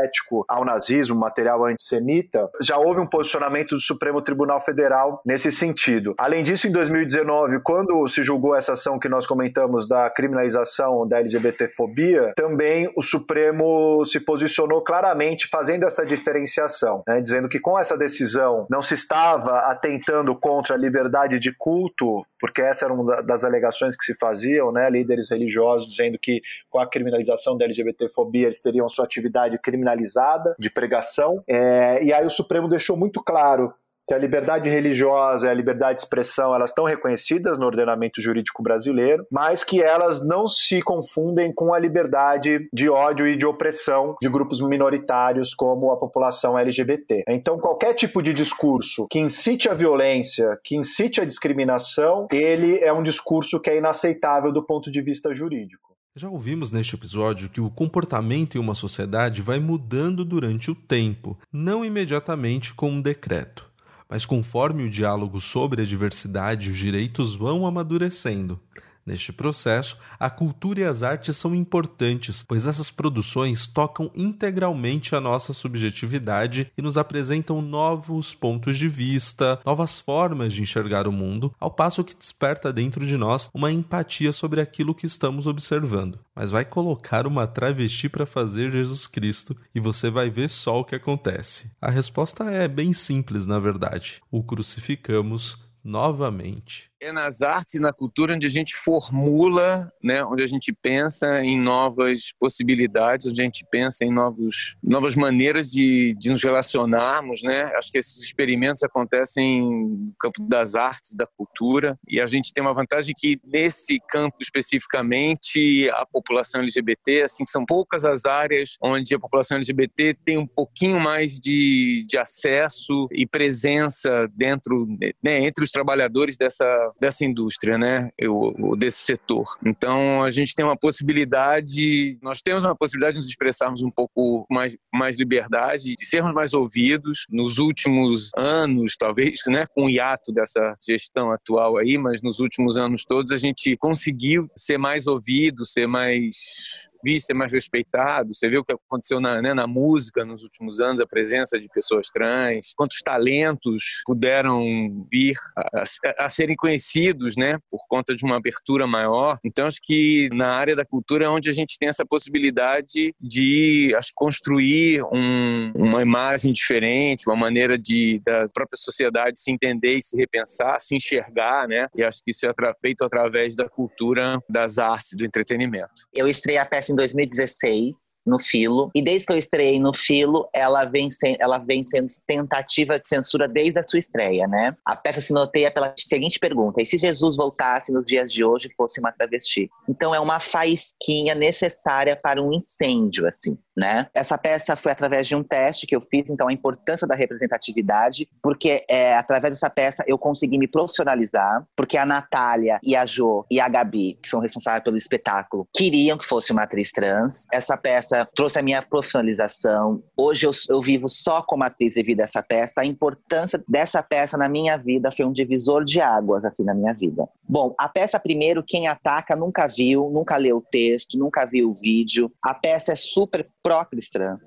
[0.47, 6.13] ao nazismo, material antissemita, já houve um posicionamento do Supremo Tribunal Federal nesse sentido.
[6.17, 11.19] Além disso, em 2019, quando se julgou essa ação que nós comentamos da criminalização da
[11.19, 17.97] LGBTfobia, também o Supremo se posicionou claramente fazendo essa diferenciação, né, dizendo que com essa
[17.97, 23.43] decisão não se estava atentando contra a liberdade de culto, porque essa era uma das
[23.43, 28.61] alegações que se faziam, né, líderes religiosos dizendo que com a criminalização da LGBTfobia eles
[28.61, 31.43] teriam sua atividade criminalizada de pregação.
[31.47, 33.73] É, e aí o Supremo deixou muito claro
[34.07, 38.63] que a liberdade religiosa e a liberdade de expressão elas estão reconhecidas no ordenamento jurídico
[38.63, 44.15] brasileiro, mas que elas não se confundem com a liberdade de ódio e de opressão
[44.21, 47.23] de grupos minoritários como a população LGBT.
[47.27, 52.93] Então, qualquer tipo de discurso que incite a violência, que incite a discriminação, ele é
[52.93, 55.87] um discurso que é inaceitável do ponto de vista jurídico.
[56.17, 61.37] Já ouvimos neste episódio que o comportamento em uma sociedade vai mudando durante o tempo,
[61.53, 63.66] não imediatamente com um decreto,
[64.09, 68.59] mas conforme o diálogo sobre a diversidade e os direitos vão amadurecendo.
[69.07, 75.21] Neste processo, a cultura e as artes são importantes, pois essas produções tocam integralmente a
[75.21, 81.53] nossa subjetividade e nos apresentam novos pontos de vista, novas formas de enxergar o mundo,
[81.57, 86.19] ao passo que desperta dentro de nós uma empatia sobre aquilo que estamos observando.
[86.35, 90.83] Mas vai colocar uma travesti para fazer Jesus Cristo e você vai ver só o
[90.83, 91.71] que acontece.
[91.81, 94.21] A resposta é bem simples, na verdade.
[94.29, 100.43] O crucificamos novamente é nas artes e na cultura onde a gente formula, né, onde
[100.43, 106.15] a gente pensa em novas possibilidades, onde a gente pensa em novos, novas maneiras de,
[106.17, 107.63] de nos relacionarmos, né?
[107.75, 112.63] Acho que esses experimentos acontecem no campo das artes, da cultura, e a gente tem
[112.63, 119.13] uma vantagem que nesse campo especificamente a população LGBT, assim, são poucas as áreas onde
[119.13, 124.87] a população LGBT tem um pouquinho mais de, de acesso e presença dentro,
[125.23, 128.09] né, entre os trabalhadores dessa dessa indústria, né?
[128.17, 129.45] Eu, desse setor.
[129.65, 134.45] Então a gente tem uma possibilidade, nós temos uma possibilidade de nos expressarmos um pouco
[134.49, 139.65] mais, mais liberdade, de sermos mais ouvidos nos últimos anos, talvez, né?
[139.73, 144.49] Com o hiato dessa gestão atual aí, mas nos últimos anos todos a gente conseguiu
[144.55, 148.33] ser mais ouvido, ser mais visto, ser mais respeitado.
[148.33, 151.67] Você vê o que aconteceu na, né, na música nos últimos anos, a presença de
[151.69, 158.23] pessoas trans, quantos talentos puderam vir a, a, a serem conhecidos, né, por conta de
[158.25, 159.39] uma abertura maior.
[159.43, 163.93] Então, acho que na área da cultura é onde a gente tem essa possibilidade de
[163.97, 170.01] acho, construir um, uma imagem diferente, uma maneira de da própria sociedade se entender e
[170.03, 171.87] se repensar, se enxergar, né?
[171.95, 176.07] E acho que isso é feito através da cultura, das artes, do entretenimento.
[176.15, 178.91] Eu estreiei a peça em 2016 no Filo.
[178.93, 183.07] E desde que eu estreiei no Filo, ela vem, se, ela vem sendo tentativa de
[183.07, 184.75] censura desde a sua estreia, né?
[184.85, 188.69] A peça se noteia pela seguinte pergunta: e se Jesus voltasse nos dias de hoje
[188.75, 189.69] fosse uma travesti?
[189.87, 193.57] Então é uma faísquinha necessária para um incêndio, assim.
[193.75, 194.07] Né?
[194.11, 198.27] Essa peça foi através de um teste que eu fiz, então a importância da representatividade,
[198.41, 203.45] porque é, através dessa peça eu consegui me profissionalizar, porque a Natália e a Jo
[203.51, 207.45] e a Gabi, que são responsáveis pelo espetáculo, queriam que fosse uma atriz trans.
[207.53, 210.03] Essa peça trouxe a minha profissionalização.
[210.15, 212.81] Hoje eu, eu vivo só como atriz devido a essa peça.
[212.81, 216.93] A importância dessa peça na minha vida foi um divisor de águas, assim, na minha
[216.93, 217.27] vida.
[217.47, 221.73] Bom, a peça, primeiro, quem ataca nunca viu, nunca leu o texto, nunca viu o
[221.73, 222.31] vídeo.
[222.41, 224.37] A peça é super pró-cristã.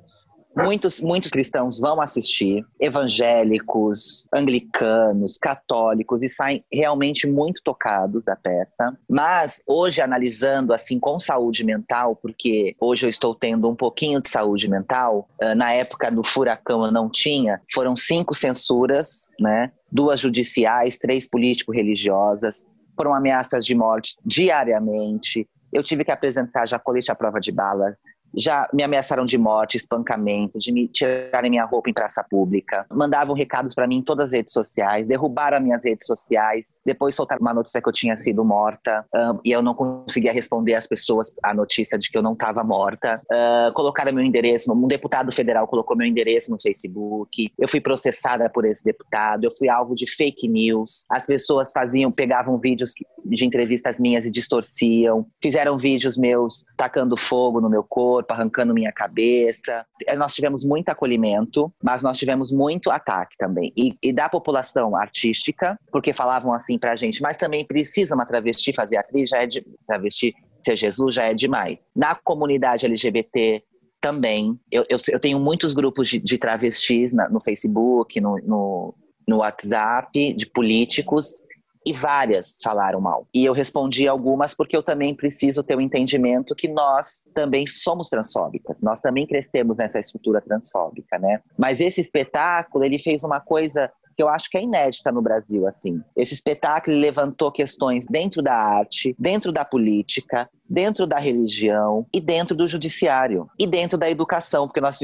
[0.57, 8.97] Muitos, muitos cristãos vão assistir, evangélicos, anglicanos, católicos, e saem realmente muito tocados da peça.
[9.09, 14.29] Mas hoje, analisando assim com saúde mental, porque hoje eu estou tendo um pouquinho de
[14.29, 19.71] saúde mental, na época do furacão eu não tinha, foram cinco censuras, né?
[19.91, 25.49] Duas judiciais, três político-religiosas, foram ameaças de morte diariamente.
[25.73, 27.99] Eu tive que apresentar já colete à prova de balas,
[28.37, 32.87] já me ameaçaram de morte, espancamento, de me tirarem minha roupa em praça pública.
[32.93, 36.77] Mandavam recados para mim em todas as redes sociais, derrubaram as minhas redes sociais.
[36.85, 40.75] Depois soltaram uma notícia que eu tinha sido morta um, e eu não conseguia responder
[40.75, 43.21] às pessoas a notícia de que eu não estava morta.
[43.31, 47.51] Uh, colocaram meu endereço, um deputado federal colocou meu endereço no Facebook.
[47.59, 49.45] Eu fui processada por esse deputado.
[49.45, 51.05] Eu fui alvo de fake news.
[51.09, 52.93] As pessoas faziam, pegavam vídeos
[53.25, 55.27] de entrevistas minhas e distorciam.
[55.43, 59.85] Fizeram vídeos meus tacando fogo no meu corpo corpo, arrancando minha cabeça.
[60.07, 63.73] Eh, nós tivemos muito acolhimento, mas nós tivemos muito ataque também.
[63.77, 68.73] E, e da população artística, porque falavam assim pra gente, mas também precisa uma travesti
[68.73, 71.91] fazer atriz, já é de travesti ser Jesus já é demais.
[71.97, 73.63] Na comunidade LGBT,
[73.99, 74.59] também.
[74.73, 78.95] Eu, eu, eu, tenho muitos grupos de, de travestis na, no Facebook, no, no,
[79.29, 81.43] no, WhatsApp, de políticos,
[81.85, 83.27] e várias falaram mal.
[83.35, 87.67] E eu respondi algumas porque eu também preciso ter o um entendimento que nós também
[87.67, 91.41] somos transfóbicas, nós também crescemos nessa estrutura transfóbica, né?
[91.59, 95.67] Mas esse espetáculo, ele fez uma coisa que eu acho que é inédita no Brasil,
[95.67, 95.99] assim.
[96.15, 102.55] Esse espetáculo levantou questões dentro da arte, dentro da política, dentro da religião e dentro
[102.55, 104.99] do judiciário e dentro da educação, porque nós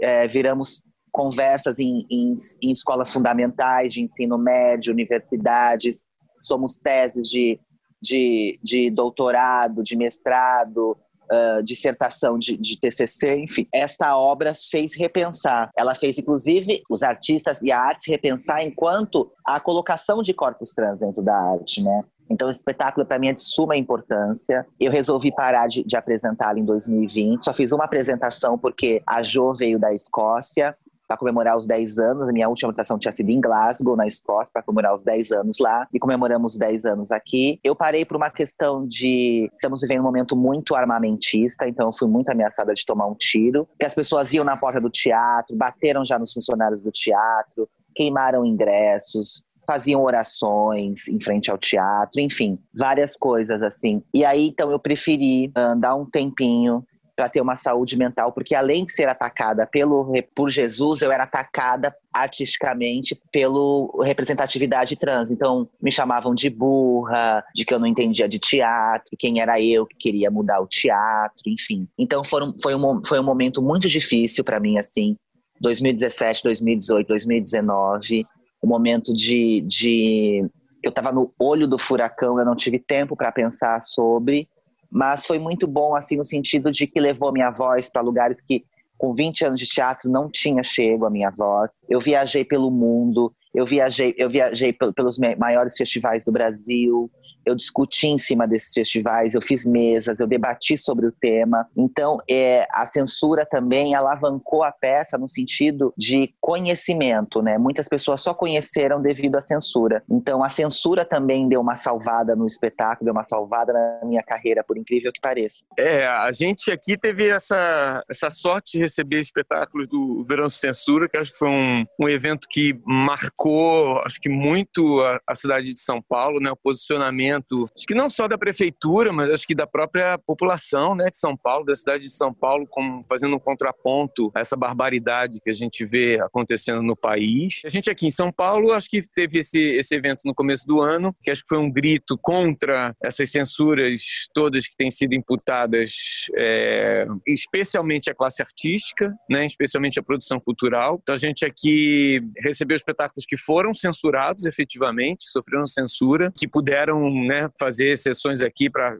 [0.00, 6.08] é, viramos conversas em, em, em escolas fundamentais, de ensino médio, universidades,
[6.46, 7.58] somos teses de,
[8.00, 10.96] de, de doutorado, de mestrado,
[11.30, 15.70] Uh, dissertação de, de, TCC, enfim, esta obra fez repensar.
[15.78, 20.98] Ela fez, inclusive, os artistas e a arte repensar enquanto a colocação de corpos trans
[20.98, 22.04] dentro da arte, né?
[22.32, 24.66] Então, esse espetáculo, para mim, é de suma importância.
[24.80, 27.44] Eu resolvi parar de, de apresentá-lo em 2020.
[27.44, 30.74] Só fiz uma apresentação porque a Jo veio da Escócia
[31.12, 32.28] para comemorar os 10 anos.
[32.28, 35.58] A minha última apresentação tinha sido em Glasgow, na Escócia, para comemorar os 10 anos
[35.60, 35.86] lá.
[35.92, 37.60] E comemoramos os 10 anos aqui.
[37.62, 39.50] Eu parei por uma questão de.
[39.54, 43.68] Estamos vivendo um momento muito armamentista, então eu fui muito ameaçada de tomar um tiro.
[43.80, 48.44] E as pessoas iam na porta do teatro, bateram já nos funcionários do teatro, queimaram
[48.46, 54.02] ingressos, faziam orações em frente ao teatro, enfim, várias coisas assim.
[54.12, 56.84] E aí, então, eu preferi uh, dar um tempinho
[57.14, 61.24] para ter uma saúde mental, porque além de ser atacada pelo por Jesus, eu era
[61.24, 65.30] atacada artisticamente pelo representatividade trans.
[65.30, 69.86] Então, me chamavam de burra, de que eu não entendia de teatro, quem era eu
[69.86, 71.86] que queria mudar o teatro, enfim.
[71.98, 75.16] Então, foram, foi, um, foi um momento muito difícil para mim, assim,
[75.60, 78.26] 2017, 2018, 2019,
[78.62, 80.48] um momento de, de
[80.82, 84.48] eu estava no olho do furacão, eu não tive tempo para pensar sobre,
[84.92, 88.64] mas foi muito bom assim no sentido de que levou minha voz para lugares que
[88.98, 91.84] com 20 anos de teatro não tinha chego a minha voz.
[91.88, 97.10] Eu viajei pelo mundo, eu viajei, eu viajei pelos maiores festivais do Brasil,
[97.44, 101.66] eu discuti em cima desses festivais, eu fiz mesas, eu debati sobre o tema.
[101.76, 107.58] Então, é, a censura também alavancou a peça no sentido de conhecimento, né?
[107.58, 110.02] Muitas pessoas só conheceram devido à censura.
[110.10, 114.64] Então, a censura também deu uma salvada no espetáculo, deu uma salvada na minha carreira,
[114.64, 115.64] por incrível que pareça.
[115.78, 121.16] É, a gente aqui teve essa, essa sorte de receber espetáculos do Verão Censura, que
[121.16, 125.80] acho que foi um, um evento que marcou, acho que muito a, a cidade de
[125.80, 126.50] São Paulo, né?
[126.50, 131.10] O posicionamento acho que não só da prefeitura, mas acho que da própria população né,
[131.10, 135.40] de São Paulo, da cidade de São Paulo, como fazendo um contraponto a essa barbaridade
[135.42, 137.60] que a gente vê acontecendo no país.
[137.64, 140.80] A gente aqui em São Paulo, acho que teve esse, esse evento no começo do
[140.80, 144.02] ano, que acho que foi um grito contra essas censuras
[144.34, 145.92] todas que têm sido imputadas,
[146.36, 150.98] é, especialmente a classe artística, né, especialmente a produção cultural.
[151.02, 157.48] Então a gente aqui recebeu espetáculos que foram censurados efetivamente, sofreram censura, que puderam né,
[157.58, 158.96] fazer sessões aqui para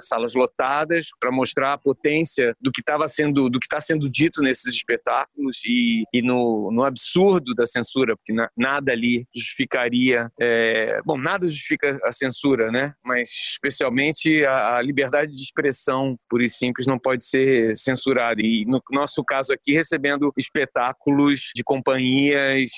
[0.00, 4.42] salas lotadas, para mostrar a potência do que estava sendo, do que está sendo dito
[4.42, 11.00] nesses espetáculos e, e no, no absurdo da censura, porque na, nada ali justificaria, é,
[11.04, 12.94] bom, nada justifica a censura, né?
[13.04, 18.40] Mas especialmente a, a liberdade de expressão, por e simples, não pode ser censurada.
[18.40, 22.70] E no nosso caso aqui, recebendo espetáculos de companhias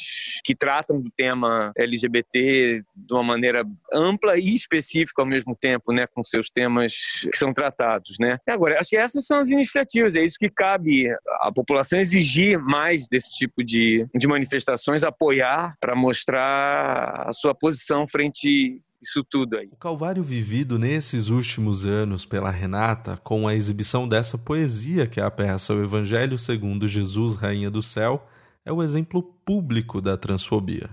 [0.44, 6.06] que tratam do tema LGBT de uma maneira ampla e específica ao mesmo tempo, né,
[6.06, 6.92] com seus temas
[7.30, 8.38] que são tratados, né.
[8.46, 11.08] Agora, acho que essas são as iniciativas, é isso que cabe
[11.40, 18.06] à população exigir mais desse tipo de, de manifestações, apoiar para mostrar a sua posição
[18.06, 19.68] frente isso tudo aí.
[19.70, 25.22] O calvário vivido nesses últimos anos pela Renata, com a exibição dessa poesia que é
[25.22, 28.26] a peça O Evangelho segundo Jesus, Rainha do Céu,
[28.64, 30.90] é o exemplo público da transfobia.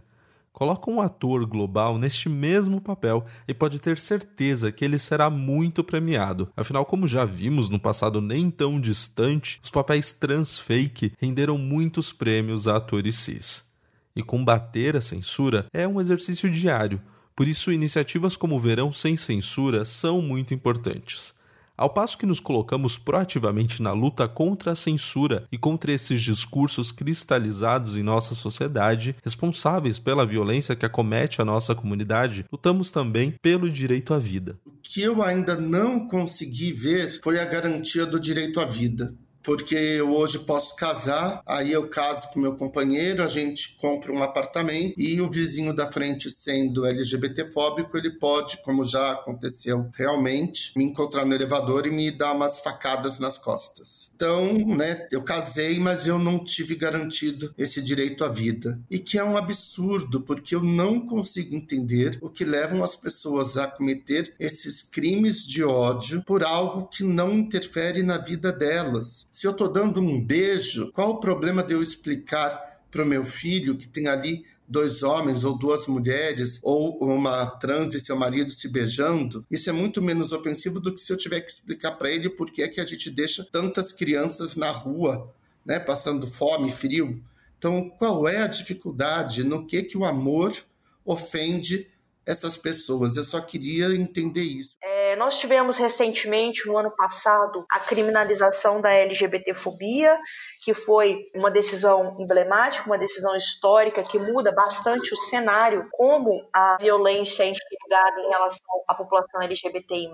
[0.56, 5.84] Coloca um ator global neste mesmo papel e pode ter certeza que ele será muito
[5.84, 6.48] premiado.
[6.56, 12.14] Afinal, como já vimos no passado nem tão distante, os papéis trans fake renderam muitos
[12.14, 13.76] prêmios a atores cis.
[14.16, 17.02] E combater a censura é um exercício diário,
[17.36, 21.36] por isso iniciativas como o Verão Sem Censura são muito importantes.
[21.78, 26.90] Ao passo que nos colocamos proativamente na luta contra a censura e contra esses discursos
[26.90, 33.70] cristalizados em nossa sociedade, responsáveis pela violência que acomete a nossa comunidade, lutamos também pelo
[33.70, 34.58] direito à vida.
[34.66, 39.14] O que eu ainda não consegui ver foi a garantia do direito à vida
[39.46, 44.24] porque eu hoje posso casar, aí eu caso com meu companheiro, a gente compra um
[44.24, 50.84] apartamento e o vizinho da frente, sendo LGBTfóbico, ele pode, como já aconteceu realmente, me
[50.84, 54.12] encontrar no elevador e me dar umas facadas nas costas.
[54.16, 58.80] Então, né, eu casei, mas eu não tive garantido esse direito à vida.
[58.90, 63.58] E que é um absurdo, porque eu não consigo entender o que levam as pessoas
[63.58, 69.46] a cometer esses crimes de ódio por algo que não interfere na vida delas se
[69.46, 73.76] eu estou dando um beijo, qual o problema de eu explicar para o meu filho
[73.76, 78.70] que tem ali dois homens ou duas mulheres ou uma trans e seu marido se
[78.70, 82.30] beijando, isso é muito menos ofensivo do que se eu tiver que explicar para ele
[82.30, 85.30] por que é que a gente deixa tantas crianças na rua,
[85.66, 87.22] né, passando fome, frio.
[87.58, 90.56] Então, qual é a dificuldade no que que o amor
[91.04, 91.90] ofende
[92.26, 93.18] essas pessoas?
[93.18, 94.78] Eu só queria entender isso.
[94.82, 100.18] É nós tivemos recentemente, no ano passado, a criminalização da LGBTfobia,
[100.64, 106.78] que foi uma decisão emblemática, uma decisão histórica que muda bastante o cenário, como a
[106.80, 110.10] violência é enxergada em relação à população LGBTI+,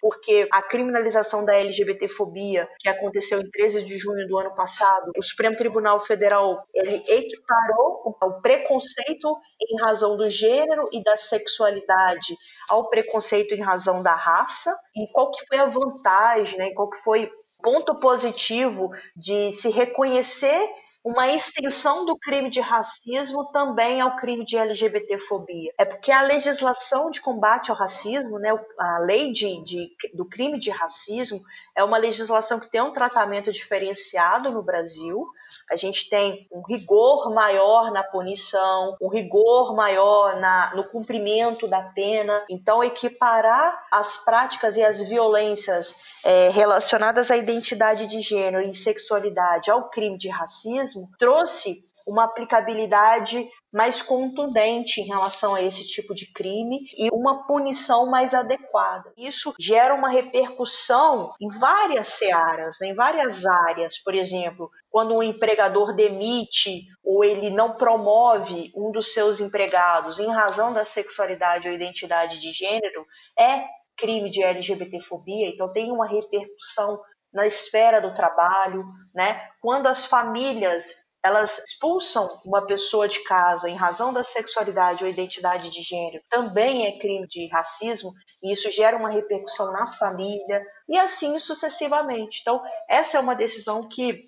[0.00, 5.22] porque a criminalização da LGBTfobia, que aconteceu em 13 de junho do ano passado, o
[5.22, 12.36] Supremo Tribunal Federal, ele equiparou o preconceito em razão do gênero e da sexualidade
[12.68, 17.02] ao preconceito em razão da raça e qual que foi a vantagem, né, qual que
[17.02, 17.30] foi
[17.62, 20.68] ponto positivo de se reconhecer
[21.04, 25.70] uma extensão do crime de racismo também ao crime de LGBTfobia.
[25.76, 30.58] É porque a legislação de combate ao racismo, né, a lei de, de, do crime
[30.58, 31.42] de racismo,
[31.76, 35.26] é uma legislação que tem um tratamento diferenciado no Brasil,
[35.70, 41.82] a gente tem um rigor maior na punição, um rigor maior na, no cumprimento da
[41.82, 42.42] pena.
[42.48, 49.70] Então, equiparar as práticas e as violências é, relacionadas à identidade de gênero e sexualidade
[49.70, 56.32] ao crime de racismo trouxe uma aplicabilidade mais contundente em relação a esse tipo de
[56.32, 59.12] crime e uma punição mais adequada.
[59.16, 63.98] Isso gera uma repercussão em várias searas, né, em várias áreas.
[63.98, 70.30] Por exemplo, quando um empregador demite ou ele não promove um dos seus empregados em
[70.30, 73.04] razão da sexualidade ou identidade de gênero,
[73.36, 73.64] é
[73.96, 77.00] crime de LGBTfobia, então tem uma repercussão
[77.34, 79.44] na esfera do trabalho, né?
[79.60, 85.70] Quando as famílias elas expulsam uma pessoa de casa em razão da sexualidade ou identidade
[85.70, 88.12] de gênero, também é crime de racismo,
[88.42, 92.40] e isso gera uma repercussão na família, e assim sucessivamente.
[92.42, 94.20] Então, essa é uma decisão que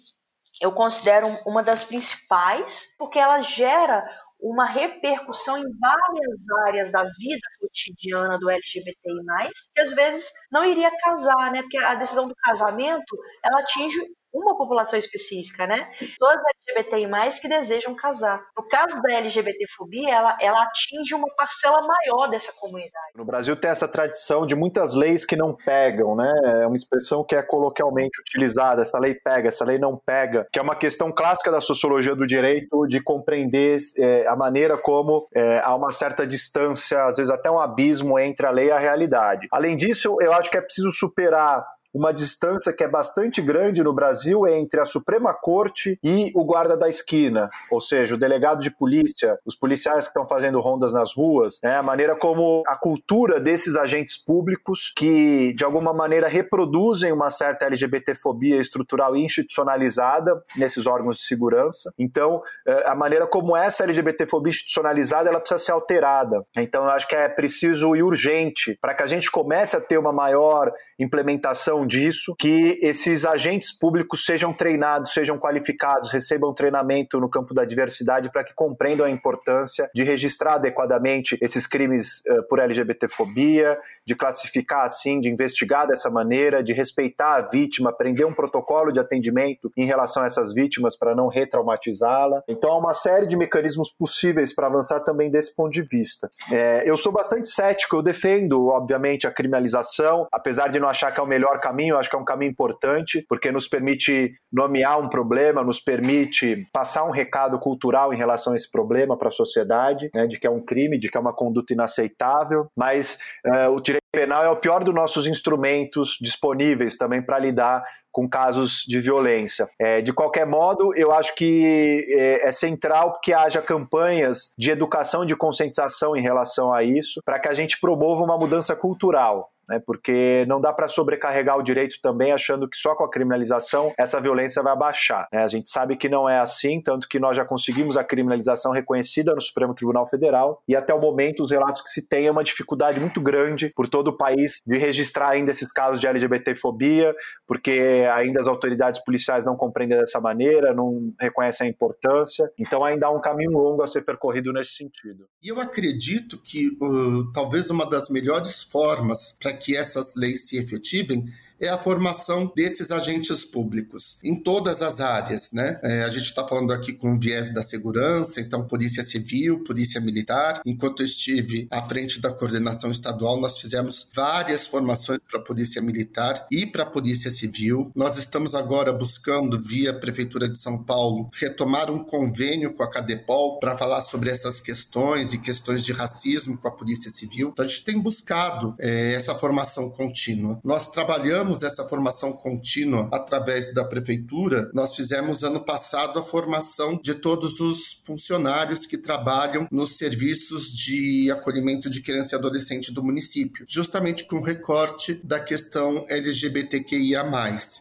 [0.59, 4.03] eu considero uma das principais, porque ela gera
[4.41, 10.91] uma repercussão em várias áreas da vida cotidiana do LGBTI+, que às vezes não iria
[11.01, 11.63] casar, né?
[11.63, 13.99] Porque a decisão do casamento, ela atinge
[14.37, 15.89] uma população específica, né?
[15.99, 16.37] Pessoas
[16.69, 18.45] LGBTI+, que desejam casar.
[18.57, 23.13] No caso da LGBTfobia, ela, ela atinge uma parcela maior dessa comunidade.
[23.17, 26.33] No Brasil tem essa tradição de muitas leis que não pegam, né?
[26.63, 30.59] É uma expressão que é coloquialmente utilizada, essa lei pega, essa lei não pega, que
[30.59, 35.61] é uma questão clássica da sociologia do direito de compreender é, a maneira como é,
[35.61, 39.47] há uma certa distância, às vezes até um abismo entre a lei e a realidade.
[39.51, 41.65] Além disso, eu acho que é preciso superar
[41.97, 46.77] uma distância que é bastante grande no Brasil entre a Suprema Corte e o guarda
[46.77, 51.15] da esquina, ou seja, o delegado de polícia, os policiais que estão fazendo rondas nas
[51.15, 57.13] ruas, né, a maneira como a cultura desses agentes públicos que de alguma maneira reproduzem
[57.13, 61.91] uma certa LGBTfobia estrutural e institucionalizada nesses órgãos de segurança.
[61.99, 66.45] Então, é, a maneira como essa LGBTfobia institucionalizada ela precisa ser alterada.
[66.59, 69.97] Então, eu acho que é preciso e urgente para que a gente comece a ter
[69.97, 77.29] uma maior implementação disso, que esses agentes públicos sejam treinados, sejam qualificados, recebam treinamento no
[77.29, 82.59] campo da diversidade para que compreendam a importância de registrar adequadamente esses crimes uh, por
[82.59, 88.93] LGBTfobia, de classificar assim, de investigar dessa maneira, de respeitar a vítima, prender um protocolo
[88.93, 92.43] de atendimento em relação a essas vítimas para não retraumatizá-la.
[92.49, 96.31] Então há uma série de mecanismos possíveis para avançar também desse ponto de vista.
[96.51, 101.21] É, eu sou bastante cético, eu defendo, obviamente, a criminalização, apesar de não achar que
[101.21, 104.99] é o melhor caminho caminho, acho que é um caminho importante, porque nos permite nomear
[104.99, 109.33] um problema, nos permite passar um recado cultural em relação a esse problema para a
[109.33, 113.71] sociedade, né, de que é um crime, de que é uma conduta inaceitável, mas uh,
[113.73, 118.83] o direito penal é o pior dos nossos instrumentos disponíveis também para lidar com casos
[118.89, 119.69] de violência.
[119.79, 125.27] É, de qualquer modo, eu acho que é, é, central que haja campanhas de educação
[125.27, 129.81] de conscientização em relação a isso, para que a gente promova uma mudança cultural né?
[129.85, 134.21] Porque não dá para sobrecarregar o direito também achando que só com a criminalização essa
[134.21, 135.27] violência vai baixar.
[135.33, 135.43] Né?
[135.43, 139.35] A gente sabe que não é assim, tanto que nós já conseguimos a criminalização reconhecida
[139.35, 142.45] no Supremo Tribunal Federal e até o momento os relatos que se tem é uma
[142.45, 147.15] dificuldade muito grande por todo o país de registrar ainda esses casos de LGBTfobia,
[147.47, 152.51] porque ainda as autoridades policiais não compreendem dessa maneira, não reconhecem a importância.
[152.59, 155.27] Então ainda há um caminho longo a ser percorrido nesse sentido.
[155.43, 160.57] E eu acredito que uh, talvez uma das melhores formas para que essas leis se
[160.57, 161.27] efetivem
[161.61, 165.79] é a formação desses agentes públicos em todas as áreas, né?
[165.83, 170.61] É, a gente está falando aqui com viés da segurança, então Polícia Civil, Polícia Militar.
[170.65, 176.47] Enquanto estive à frente da coordenação estadual, nós fizemos várias formações para a Polícia Militar
[176.51, 177.91] e para a Polícia Civil.
[177.95, 183.59] Nós estamos agora buscando, via Prefeitura de São Paulo, retomar um convênio com a Cadepol
[183.59, 187.51] para falar sobre essas questões e questões de racismo com a Polícia Civil.
[187.53, 190.61] Então, a gente tem buscado é, essa formação contínua.
[190.65, 197.15] Nós trabalhamos essa formação contínua através da prefeitura, nós fizemos ano passado a formação de
[197.15, 203.65] todos os funcionários que trabalham nos serviços de acolhimento de criança e adolescente do município,
[203.69, 207.25] justamente com recorte da questão LGBTQIA+.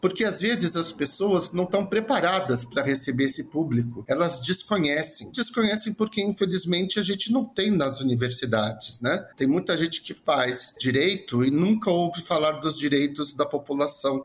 [0.02, 5.32] Porque às vezes as pessoas não estão preparadas para receber esse público, elas desconhecem.
[5.32, 9.26] Desconhecem porque infelizmente a gente não tem nas universidades, né?
[9.36, 13.55] Tem muita gente que faz direito e nunca ouve falar dos direitos da população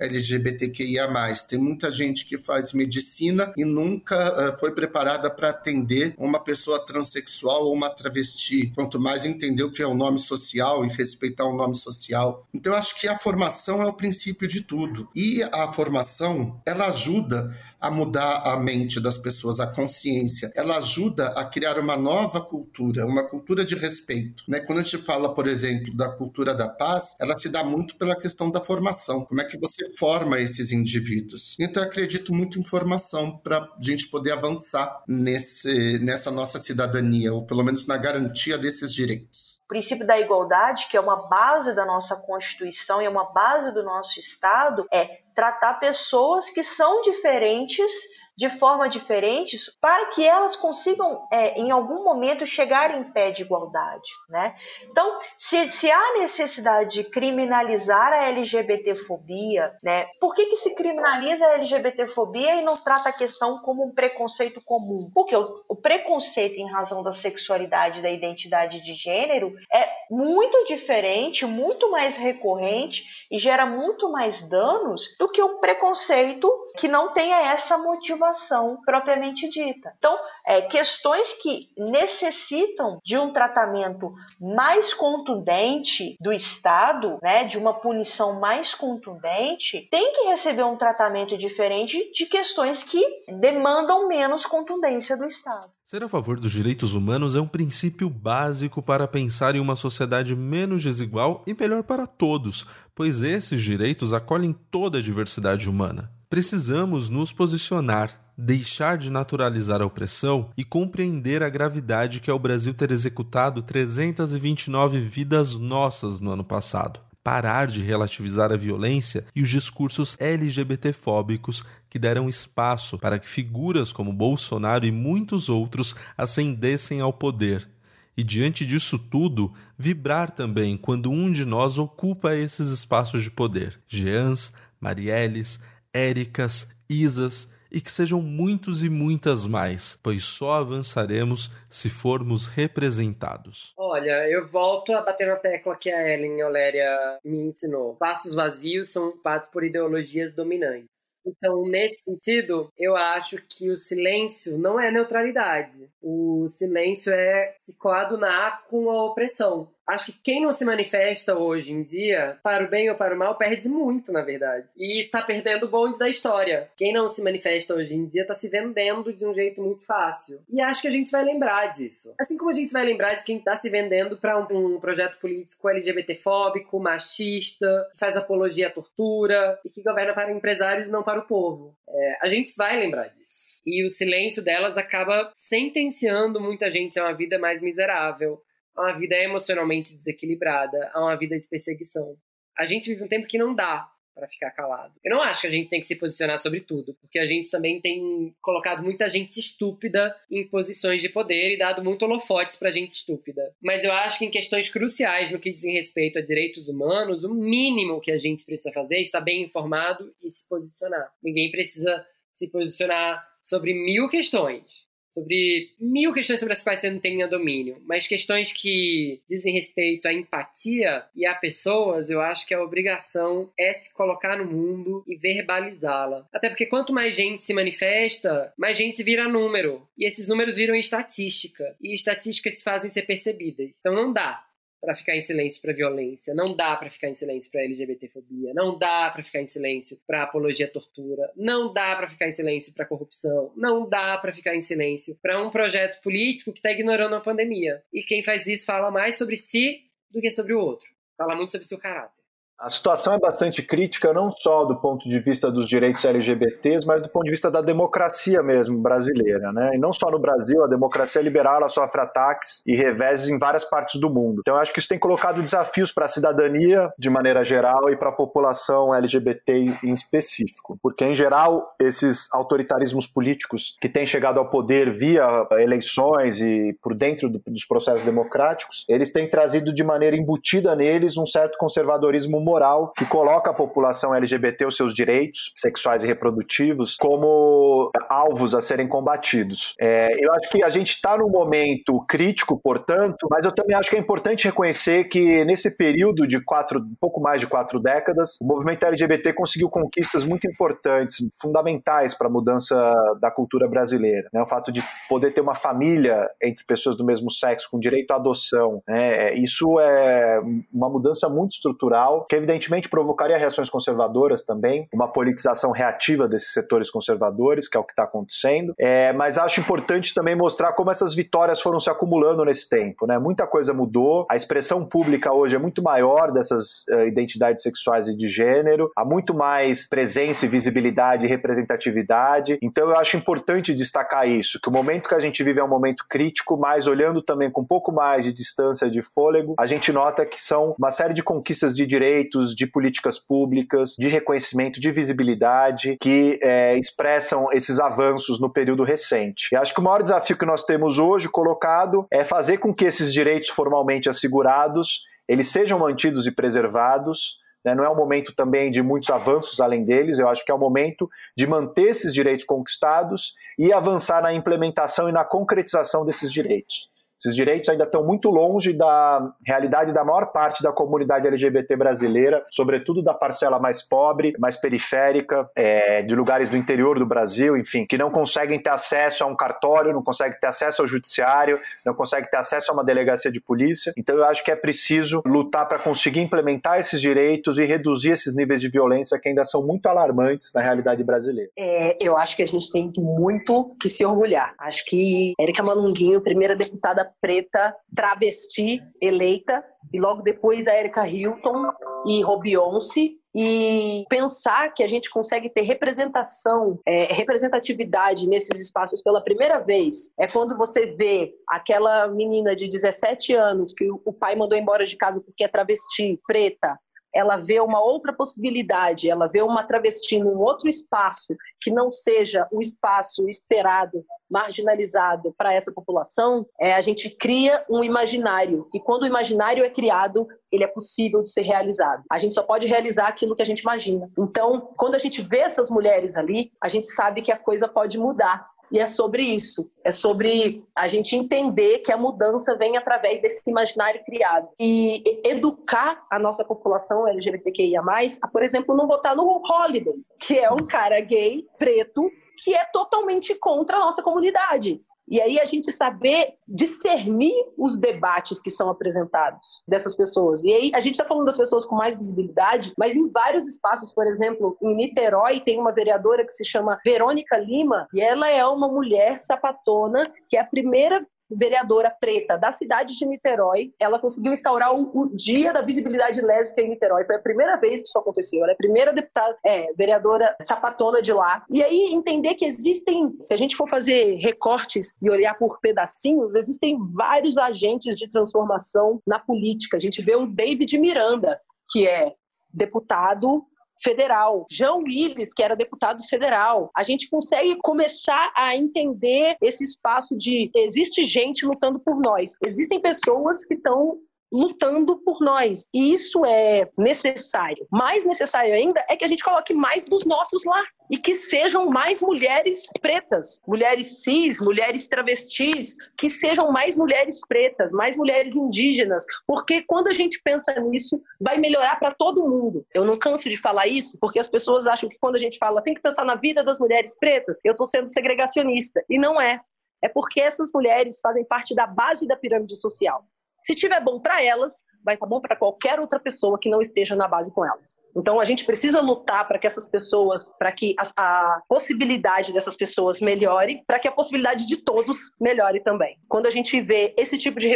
[0.00, 1.08] LGBTQIA.
[1.48, 6.84] Tem muita gente que faz medicina e nunca uh, foi preparada para atender uma pessoa
[6.84, 8.72] transexual ou uma travesti.
[8.74, 12.46] Quanto mais entender o que é o nome social e respeitar o nome social.
[12.54, 15.08] Então, acho que a formação é o princípio de tudo.
[15.14, 20.52] E a formação, ela ajuda a mudar a mente das pessoas, a consciência.
[20.54, 24.44] Ela ajuda a criar uma nova cultura, uma cultura de respeito.
[24.46, 24.60] Né?
[24.60, 28.14] Quando a gente fala, por exemplo, da cultura da paz, ela se dá muito pela
[28.14, 29.24] questão da formação.
[29.24, 31.56] Como é que você forma esses indivíduos?
[31.58, 37.32] Então, eu acredito muito em formação para a gente poder avançar nesse, nessa nossa cidadania,
[37.32, 39.49] ou pelo menos na garantia desses direitos.
[39.70, 43.84] Princípio da igualdade, que é uma base da nossa Constituição e é uma base do
[43.84, 47.92] nosso Estado, é tratar pessoas que são diferentes
[48.40, 53.42] de forma diferente para que elas consigam, é, em algum momento, chegar em pé de
[53.42, 54.10] igualdade.
[54.30, 54.56] Né?
[54.90, 61.44] Então, se, se há necessidade de criminalizar a LGBTfobia, né, por que, que se criminaliza
[61.44, 65.10] a LGBTfobia e não trata a questão como um preconceito comum?
[65.12, 71.44] Porque o, o preconceito em razão da sexualidade da identidade de gênero é muito diferente,
[71.44, 77.36] muito mais recorrente e gera muito mais danos do que o preconceito que não tenha
[77.52, 79.92] essa motivação propriamente dita.
[79.98, 80.16] Então,
[80.46, 88.38] é, questões que necessitam de um tratamento mais contundente do Estado, né, de uma punição
[88.38, 93.02] mais contundente, tem que receber um tratamento diferente de questões que
[93.38, 95.70] demandam menos contundência do Estado.
[95.90, 100.36] Ser a favor dos direitos humanos é um princípio básico para pensar em uma sociedade
[100.36, 102.64] menos desigual e melhor para todos,
[102.94, 106.19] pois esses direitos acolhem toda a diversidade humana.
[106.30, 112.38] Precisamos nos posicionar, deixar de naturalizar a opressão e compreender a gravidade que é o
[112.38, 119.42] Brasil ter executado 329 vidas nossas no ano passado parar de relativizar a violência e
[119.42, 127.00] os discursos LGBTfóbicos que deram espaço para que figuras como Bolsonaro e muitos outros ascendessem
[127.00, 127.68] ao poder.
[128.16, 133.78] E diante disso tudo, vibrar também quando um de nós ocupa esses espaços de poder.
[133.86, 135.60] Jeans, Marielles,
[135.94, 143.72] Éricas, Isas e que sejam muitos e muitas mais, pois só avançaremos se formos representados.
[143.76, 147.94] Olha, eu volto a bater na tecla que a Ellen Oléria me ensinou.
[147.94, 151.10] Passos vazios são ocupados por ideologias dominantes.
[151.24, 155.88] Então, nesse sentido, eu acho que o silêncio não é neutralidade.
[156.02, 159.68] O silêncio é se coadunar com a opressão.
[159.90, 163.18] Acho que quem não se manifesta hoje em dia, para o bem ou para o
[163.18, 164.68] mal, perde muito, na verdade.
[164.78, 166.70] E tá perdendo o bonde da história.
[166.76, 170.40] Quem não se manifesta hoje em dia tá se vendendo de um jeito muito fácil.
[170.48, 172.14] E acho que a gente vai lembrar disso.
[172.20, 175.18] Assim como a gente vai lembrar de quem tá se vendendo para um, um, projeto
[175.18, 181.02] político LGBTfóbico, machista, que faz apologia à tortura e que governa para empresários e não
[181.02, 181.74] para o povo.
[181.88, 183.50] É, a gente vai lembrar disso.
[183.66, 188.40] E o silêncio delas acaba sentenciando muita gente a uma vida mais miserável,
[188.76, 192.16] uma vida emocionalmente desequilibrada, a uma vida de perseguição.
[192.58, 194.92] A gente vive um tempo que não dá para ficar calado.
[195.02, 197.48] Eu não acho que a gente tem que se posicionar sobre tudo, porque a gente
[197.48, 202.70] também tem colocado muita gente estúpida em posições de poder e dado muito holofotes para
[202.70, 203.54] gente estúpida.
[203.62, 207.32] Mas eu acho que em questões cruciais no que diz respeito a direitos humanos, o
[207.34, 211.10] mínimo que a gente precisa fazer é estar bem informado e se posicionar.
[211.22, 212.04] Ninguém precisa
[212.36, 217.82] se posicionar sobre mil questões sobre mil questões sobre as quais você não tem domínio,
[217.86, 223.50] mas questões que dizem respeito à empatia e a pessoas, eu acho que a obrigação
[223.58, 226.26] é se colocar no mundo e verbalizá-la.
[226.32, 229.86] Até porque quanto mais gente se manifesta, mais gente vira número.
[229.98, 231.76] E esses números viram estatística.
[231.80, 233.70] E estatísticas se fazem ser percebidas.
[233.78, 234.44] Então não dá
[234.80, 238.78] para ficar em silêncio para violência, não dá para ficar em silêncio para LGBTfobia, não
[238.78, 242.72] dá para ficar em silêncio para apologia à tortura, não dá para ficar em silêncio
[242.72, 247.14] para corrupção, não dá para ficar em silêncio para um projeto político que está ignorando
[247.14, 247.82] a pandemia.
[247.92, 250.88] E quem faz isso fala mais sobre si do que sobre o outro.
[251.16, 252.19] Fala muito sobre seu caráter.
[252.60, 257.02] A situação é bastante crítica, não só do ponto de vista dos direitos LGBTs, mas
[257.02, 259.50] do ponto de vista da democracia mesmo brasileira.
[259.50, 259.76] Né?
[259.76, 263.64] E não só no Brasil, a democracia liberal ela sofre ataques e reveses em várias
[263.64, 264.40] partes do mundo.
[264.40, 267.96] Então, eu acho que isso tem colocado desafios para a cidadania, de maneira geral, e
[267.96, 270.78] para a população LGBT em específico.
[270.82, 276.94] Porque, em geral, esses autoritarismos políticos que têm chegado ao poder via eleições e por
[276.94, 282.49] dentro do, dos processos democráticos, eles têm trazido de maneira embutida neles um certo conservadorismo
[282.50, 288.60] moral que coloca a população LGBT, os seus direitos sexuais e reprodutivos, como alvos a
[288.60, 289.74] serem combatidos.
[289.80, 293.88] É, eu acho que a gente está num momento crítico, portanto, mas eu também acho
[293.88, 298.44] que é importante reconhecer que nesse período de quatro, pouco mais de quatro décadas, o
[298.44, 302.76] movimento LGBT conseguiu conquistas muito importantes, fundamentais para a mudança
[303.20, 304.28] da cultura brasileira.
[304.32, 304.42] Né?
[304.42, 308.16] O fato de poder ter uma família entre pessoas do mesmo sexo com direito à
[308.16, 309.34] adoção, né?
[309.34, 310.40] isso é
[310.72, 316.90] uma mudança muito estrutural que evidentemente provocaria reações conservadoras também, uma politização reativa desses setores
[316.90, 318.74] conservadores, que é o que está acontecendo.
[318.78, 323.06] É, mas acho importante também mostrar como essas vitórias foram se acumulando nesse tempo.
[323.06, 323.18] Né?
[323.18, 328.16] Muita coisa mudou, a expressão pública hoje é muito maior dessas uh, identidades sexuais e
[328.16, 332.58] de gênero, há muito mais presença e visibilidade e representatividade.
[332.62, 335.68] Então eu acho importante destacar isso, que o momento que a gente vive é um
[335.68, 339.92] momento crítico, mas olhando também com um pouco mais de distância de fôlego, a gente
[339.92, 344.90] nota que são uma série de conquistas de direitos de políticas públicas, de reconhecimento, de
[344.90, 349.48] visibilidade, que é, expressam esses avanços no período recente.
[349.52, 352.84] E acho que o maior desafio que nós temos hoje colocado é fazer com que
[352.84, 357.72] esses direitos formalmente assegurados eles sejam mantidos e preservados, né?
[357.72, 360.58] não é um momento também de muitos avanços além deles, eu acho que é o
[360.58, 366.89] momento de manter esses direitos conquistados e avançar na implementação e na concretização desses direitos
[367.20, 372.42] Esses direitos ainda estão muito longe da realidade da maior parte da comunidade LGBT brasileira,
[372.48, 377.84] sobretudo da parcela mais pobre, mais periférica, é, de lugares do interior do Brasil, enfim,
[377.86, 381.92] que não conseguem ter acesso a um cartório, não conseguem ter acesso ao judiciário, não
[381.92, 383.92] conseguem ter acesso a uma delegacia de polícia.
[383.98, 388.34] Então eu acho que é preciso lutar para conseguir implementar esses direitos e reduzir esses
[388.34, 391.50] níveis de violência que ainda são muito alarmantes na realidade brasileira.
[391.58, 394.54] É, eu acho que a gente tem muito que se orgulhar.
[394.58, 401.70] Acho que Érica Malunguinho, primeira deputada preta travesti eleita, e logo depois a Érica Hilton
[402.06, 409.22] e Robionce, e pensar que a gente consegue ter representação, é, representatividade nesses espaços pela
[409.22, 414.58] primeira vez é quando você vê aquela menina de 17 anos que o pai mandou
[414.58, 416.76] embora de casa porque é travesti, preta,
[417.14, 422.46] ela vê uma outra possibilidade, ela vê uma travesti num outro espaço que não seja
[422.50, 428.68] o espaço esperado, marginalizado para essa população, é, a gente cria um imaginário.
[428.72, 432.04] E quando o imaginário é criado, ele é possível de ser realizado.
[432.10, 434.08] A gente só pode realizar aquilo que a gente imagina.
[434.16, 437.98] Então, quando a gente vê essas mulheres ali, a gente sabe que a coisa pode
[437.98, 438.48] mudar.
[438.72, 439.70] E é sobre isso.
[439.84, 444.48] É sobre a gente entender que a mudança vem através desse imaginário criado.
[444.58, 447.80] E educar a nossa população LGBTQIA,
[448.22, 452.10] a, por exemplo, não votar no Holiday, que é um cara gay, preto,
[452.42, 454.80] que é totalmente contra a nossa comunidade.
[455.10, 460.44] E aí a gente saber discernir os debates que são apresentados dessas pessoas.
[460.44, 463.92] E aí a gente está falando das pessoas com mais visibilidade, mas em vários espaços,
[463.92, 468.46] por exemplo, em Niterói tem uma vereadora que se chama Verônica Lima, e ela é
[468.46, 471.04] uma mulher sapatona, que é a primeira
[471.36, 476.62] vereadora preta da cidade de Niterói, ela conseguiu instaurar o, o, dia da visibilidade lésbica
[476.62, 477.04] em Niterói.
[477.04, 478.42] Foi a primeira vez que isso aconteceu.
[478.42, 481.44] Ela é a primeira deputada, é, vereadora sapatona de lá.
[481.50, 486.34] E aí entender que existem, se a gente for fazer recortes e olhar por pedacinhos,
[486.34, 489.76] existem vários agentes de transformação na política.
[489.76, 492.12] A gente vê o David Miranda, que é
[492.52, 493.44] deputado
[493.82, 496.70] federal, João Willis, que era deputado federal.
[496.76, 502.32] A gente consegue começar a entender esse espaço de existe gente lutando por nós.
[502.44, 503.98] Existem pessoas que estão
[504.32, 505.66] lutando por nós.
[505.74, 507.66] E isso é necessário.
[507.70, 511.66] Mais necessário ainda é que a gente coloque mais dos nossos lá e que sejam
[511.66, 519.04] mais mulheres pretas, mulheres cis, mulheres travestis, que sejam mais mulheres pretas, mais mulheres indígenas,
[519.26, 522.66] porque quando a gente pensa nisso, vai melhorar para todo mundo.
[522.74, 525.62] Eu não canso de falar isso, porque as pessoas acham que quando a gente fala
[525.62, 528.82] tem que pensar na vida das mulheres pretas, eu estou sendo segregacionista.
[528.88, 529.40] E não é.
[529.82, 533.06] É porque essas mulheres fazem parte da base da pirâmide social.
[533.42, 536.60] Se tiver bom para elas, vai estar tá bom para qualquer outra pessoa que não
[536.60, 537.80] esteja na base com elas.
[537.96, 542.56] Então a gente precisa lutar para que essas pessoas, para que a, a, possibilidade dessas
[542.56, 545.98] pessoas melhore, para que a possibilidade de todos melhore também.
[546.08, 547.48] Quando a gente vê esse tipo de,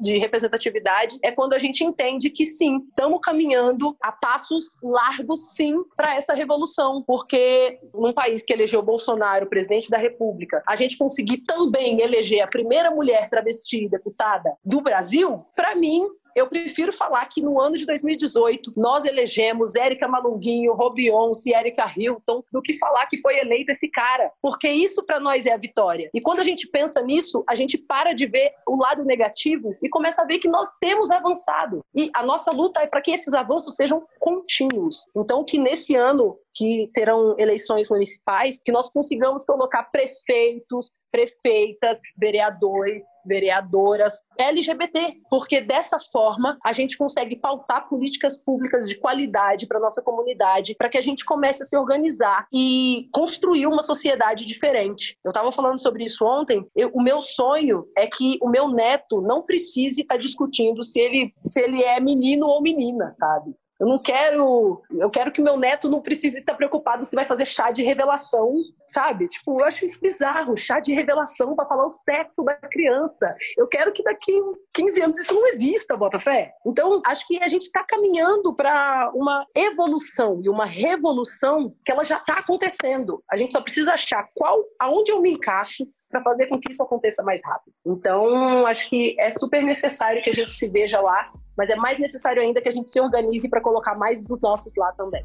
[0.00, 5.74] de representatividade, é quando a gente entende que sim, estamos caminhando a passos largos, sim,
[5.96, 11.38] para essa revolução, porque num país que elegeu Bolsonaro presidente da República, a gente conseguir
[11.38, 15.19] também eleger a primeira mulher travesti deputada do Brasil,
[15.56, 16.02] para mim
[16.34, 22.42] eu prefiro falar que no ano de 2018 nós elegemos Érica Malunguinho, Robionce, Érica Hilton,
[22.52, 26.10] do que falar que foi eleito esse cara, porque isso para nós é a vitória.
[26.14, 29.88] E quando a gente pensa nisso, a gente para de ver o lado negativo e
[29.88, 31.84] começa a ver que nós temos avançado.
[31.94, 35.06] E a nossa luta é para que esses avanços sejam contínuos.
[35.16, 43.04] Então, que nesse ano que terão eleições municipais, que nós consigamos colocar prefeitos, prefeitas, vereadores,
[43.24, 46.19] vereadoras LGBT, porque dessa forma
[46.64, 51.24] a gente consegue pautar políticas públicas de qualidade para nossa comunidade, para que a gente
[51.24, 55.16] comece a se organizar e construir uma sociedade diferente.
[55.24, 56.66] Eu estava falando sobre isso ontem.
[56.74, 61.00] Eu, o meu sonho é que o meu neto não precise estar tá discutindo se
[61.00, 63.54] ele, se ele é menino ou menina, sabe?
[63.80, 64.82] Eu não quero.
[64.90, 68.52] Eu quero que meu neto não precise estar preocupado se vai fazer chá de revelação,
[68.86, 69.26] sabe?
[69.26, 73.34] Tipo, eu acho isso bizarro, chá de revelação para falar o sexo da criança.
[73.56, 76.52] Eu quero que daqui uns 15 anos isso não exista, Botafé.
[76.66, 82.04] Então, acho que a gente está caminhando para uma evolução e uma revolução que ela
[82.04, 83.22] já está acontecendo.
[83.30, 86.82] A gente só precisa achar qual, aonde eu me encaixo, para fazer com que isso
[86.82, 87.72] aconteça mais rápido.
[87.86, 91.98] Então, acho que é super necessário que a gente se veja lá, mas é mais
[91.98, 95.24] necessário ainda que a gente se organize para colocar mais dos nossos lá também.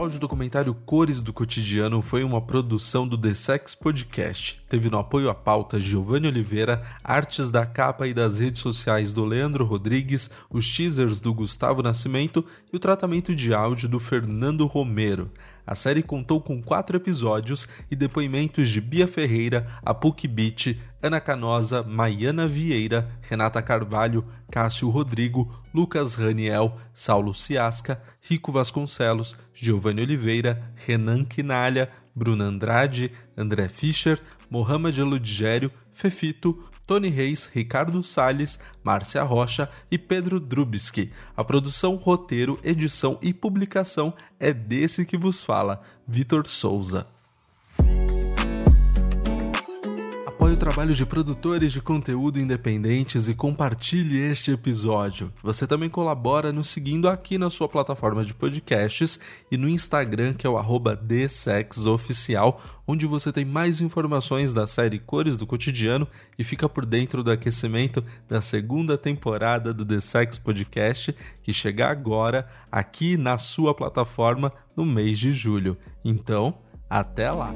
[0.00, 4.62] Áudio documentário Cores do Cotidiano foi uma produção do The Sex Podcast.
[4.66, 9.26] Teve no apoio à pauta Giovanni Oliveira, artes da capa e das redes sociais do
[9.26, 12.42] Leandro Rodrigues, os teasers do Gustavo Nascimento
[12.72, 15.30] e o tratamento de áudio do Fernando Romero.
[15.66, 21.82] A série contou com quatro episódios e depoimentos de Bia Ferreira, Apuki Beach, Ana Canosa,
[21.82, 31.24] Maiana Vieira, Renata Carvalho, Cássio Rodrigo, Lucas Raniel, Saulo Ciasca, Rico Vasconcelos, Giovanni Oliveira, Renan
[31.24, 34.20] Quinalha, Bruna Andrade, André Fischer,
[34.50, 41.12] Mohamed Ludgério, Fefito, Tony Reis, Ricardo Salles, Márcia Rocha e Pedro Drubski.
[41.36, 47.06] A produção, roteiro, edição e publicação é desse que vos fala, Vitor Souza.
[50.40, 55.30] Apoie o trabalho de produtores de conteúdo independentes e compartilhe este episódio.
[55.42, 59.20] Você também colabora nos seguindo aqui na sua plataforma de podcasts
[59.52, 60.58] e no Instagram, que é o
[60.96, 67.22] @dsexoficial, onde você tem mais informações da série Cores do Cotidiano e fica por dentro
[67.22, 73.74] do aquecimento da segunda temporada do The Sex Podcast, que chega agora aqui na sua
[73.74, 75.76] plataforma no mês de julho.
[76.02, 76.56] Então,
[76.88, 77.54] até lá!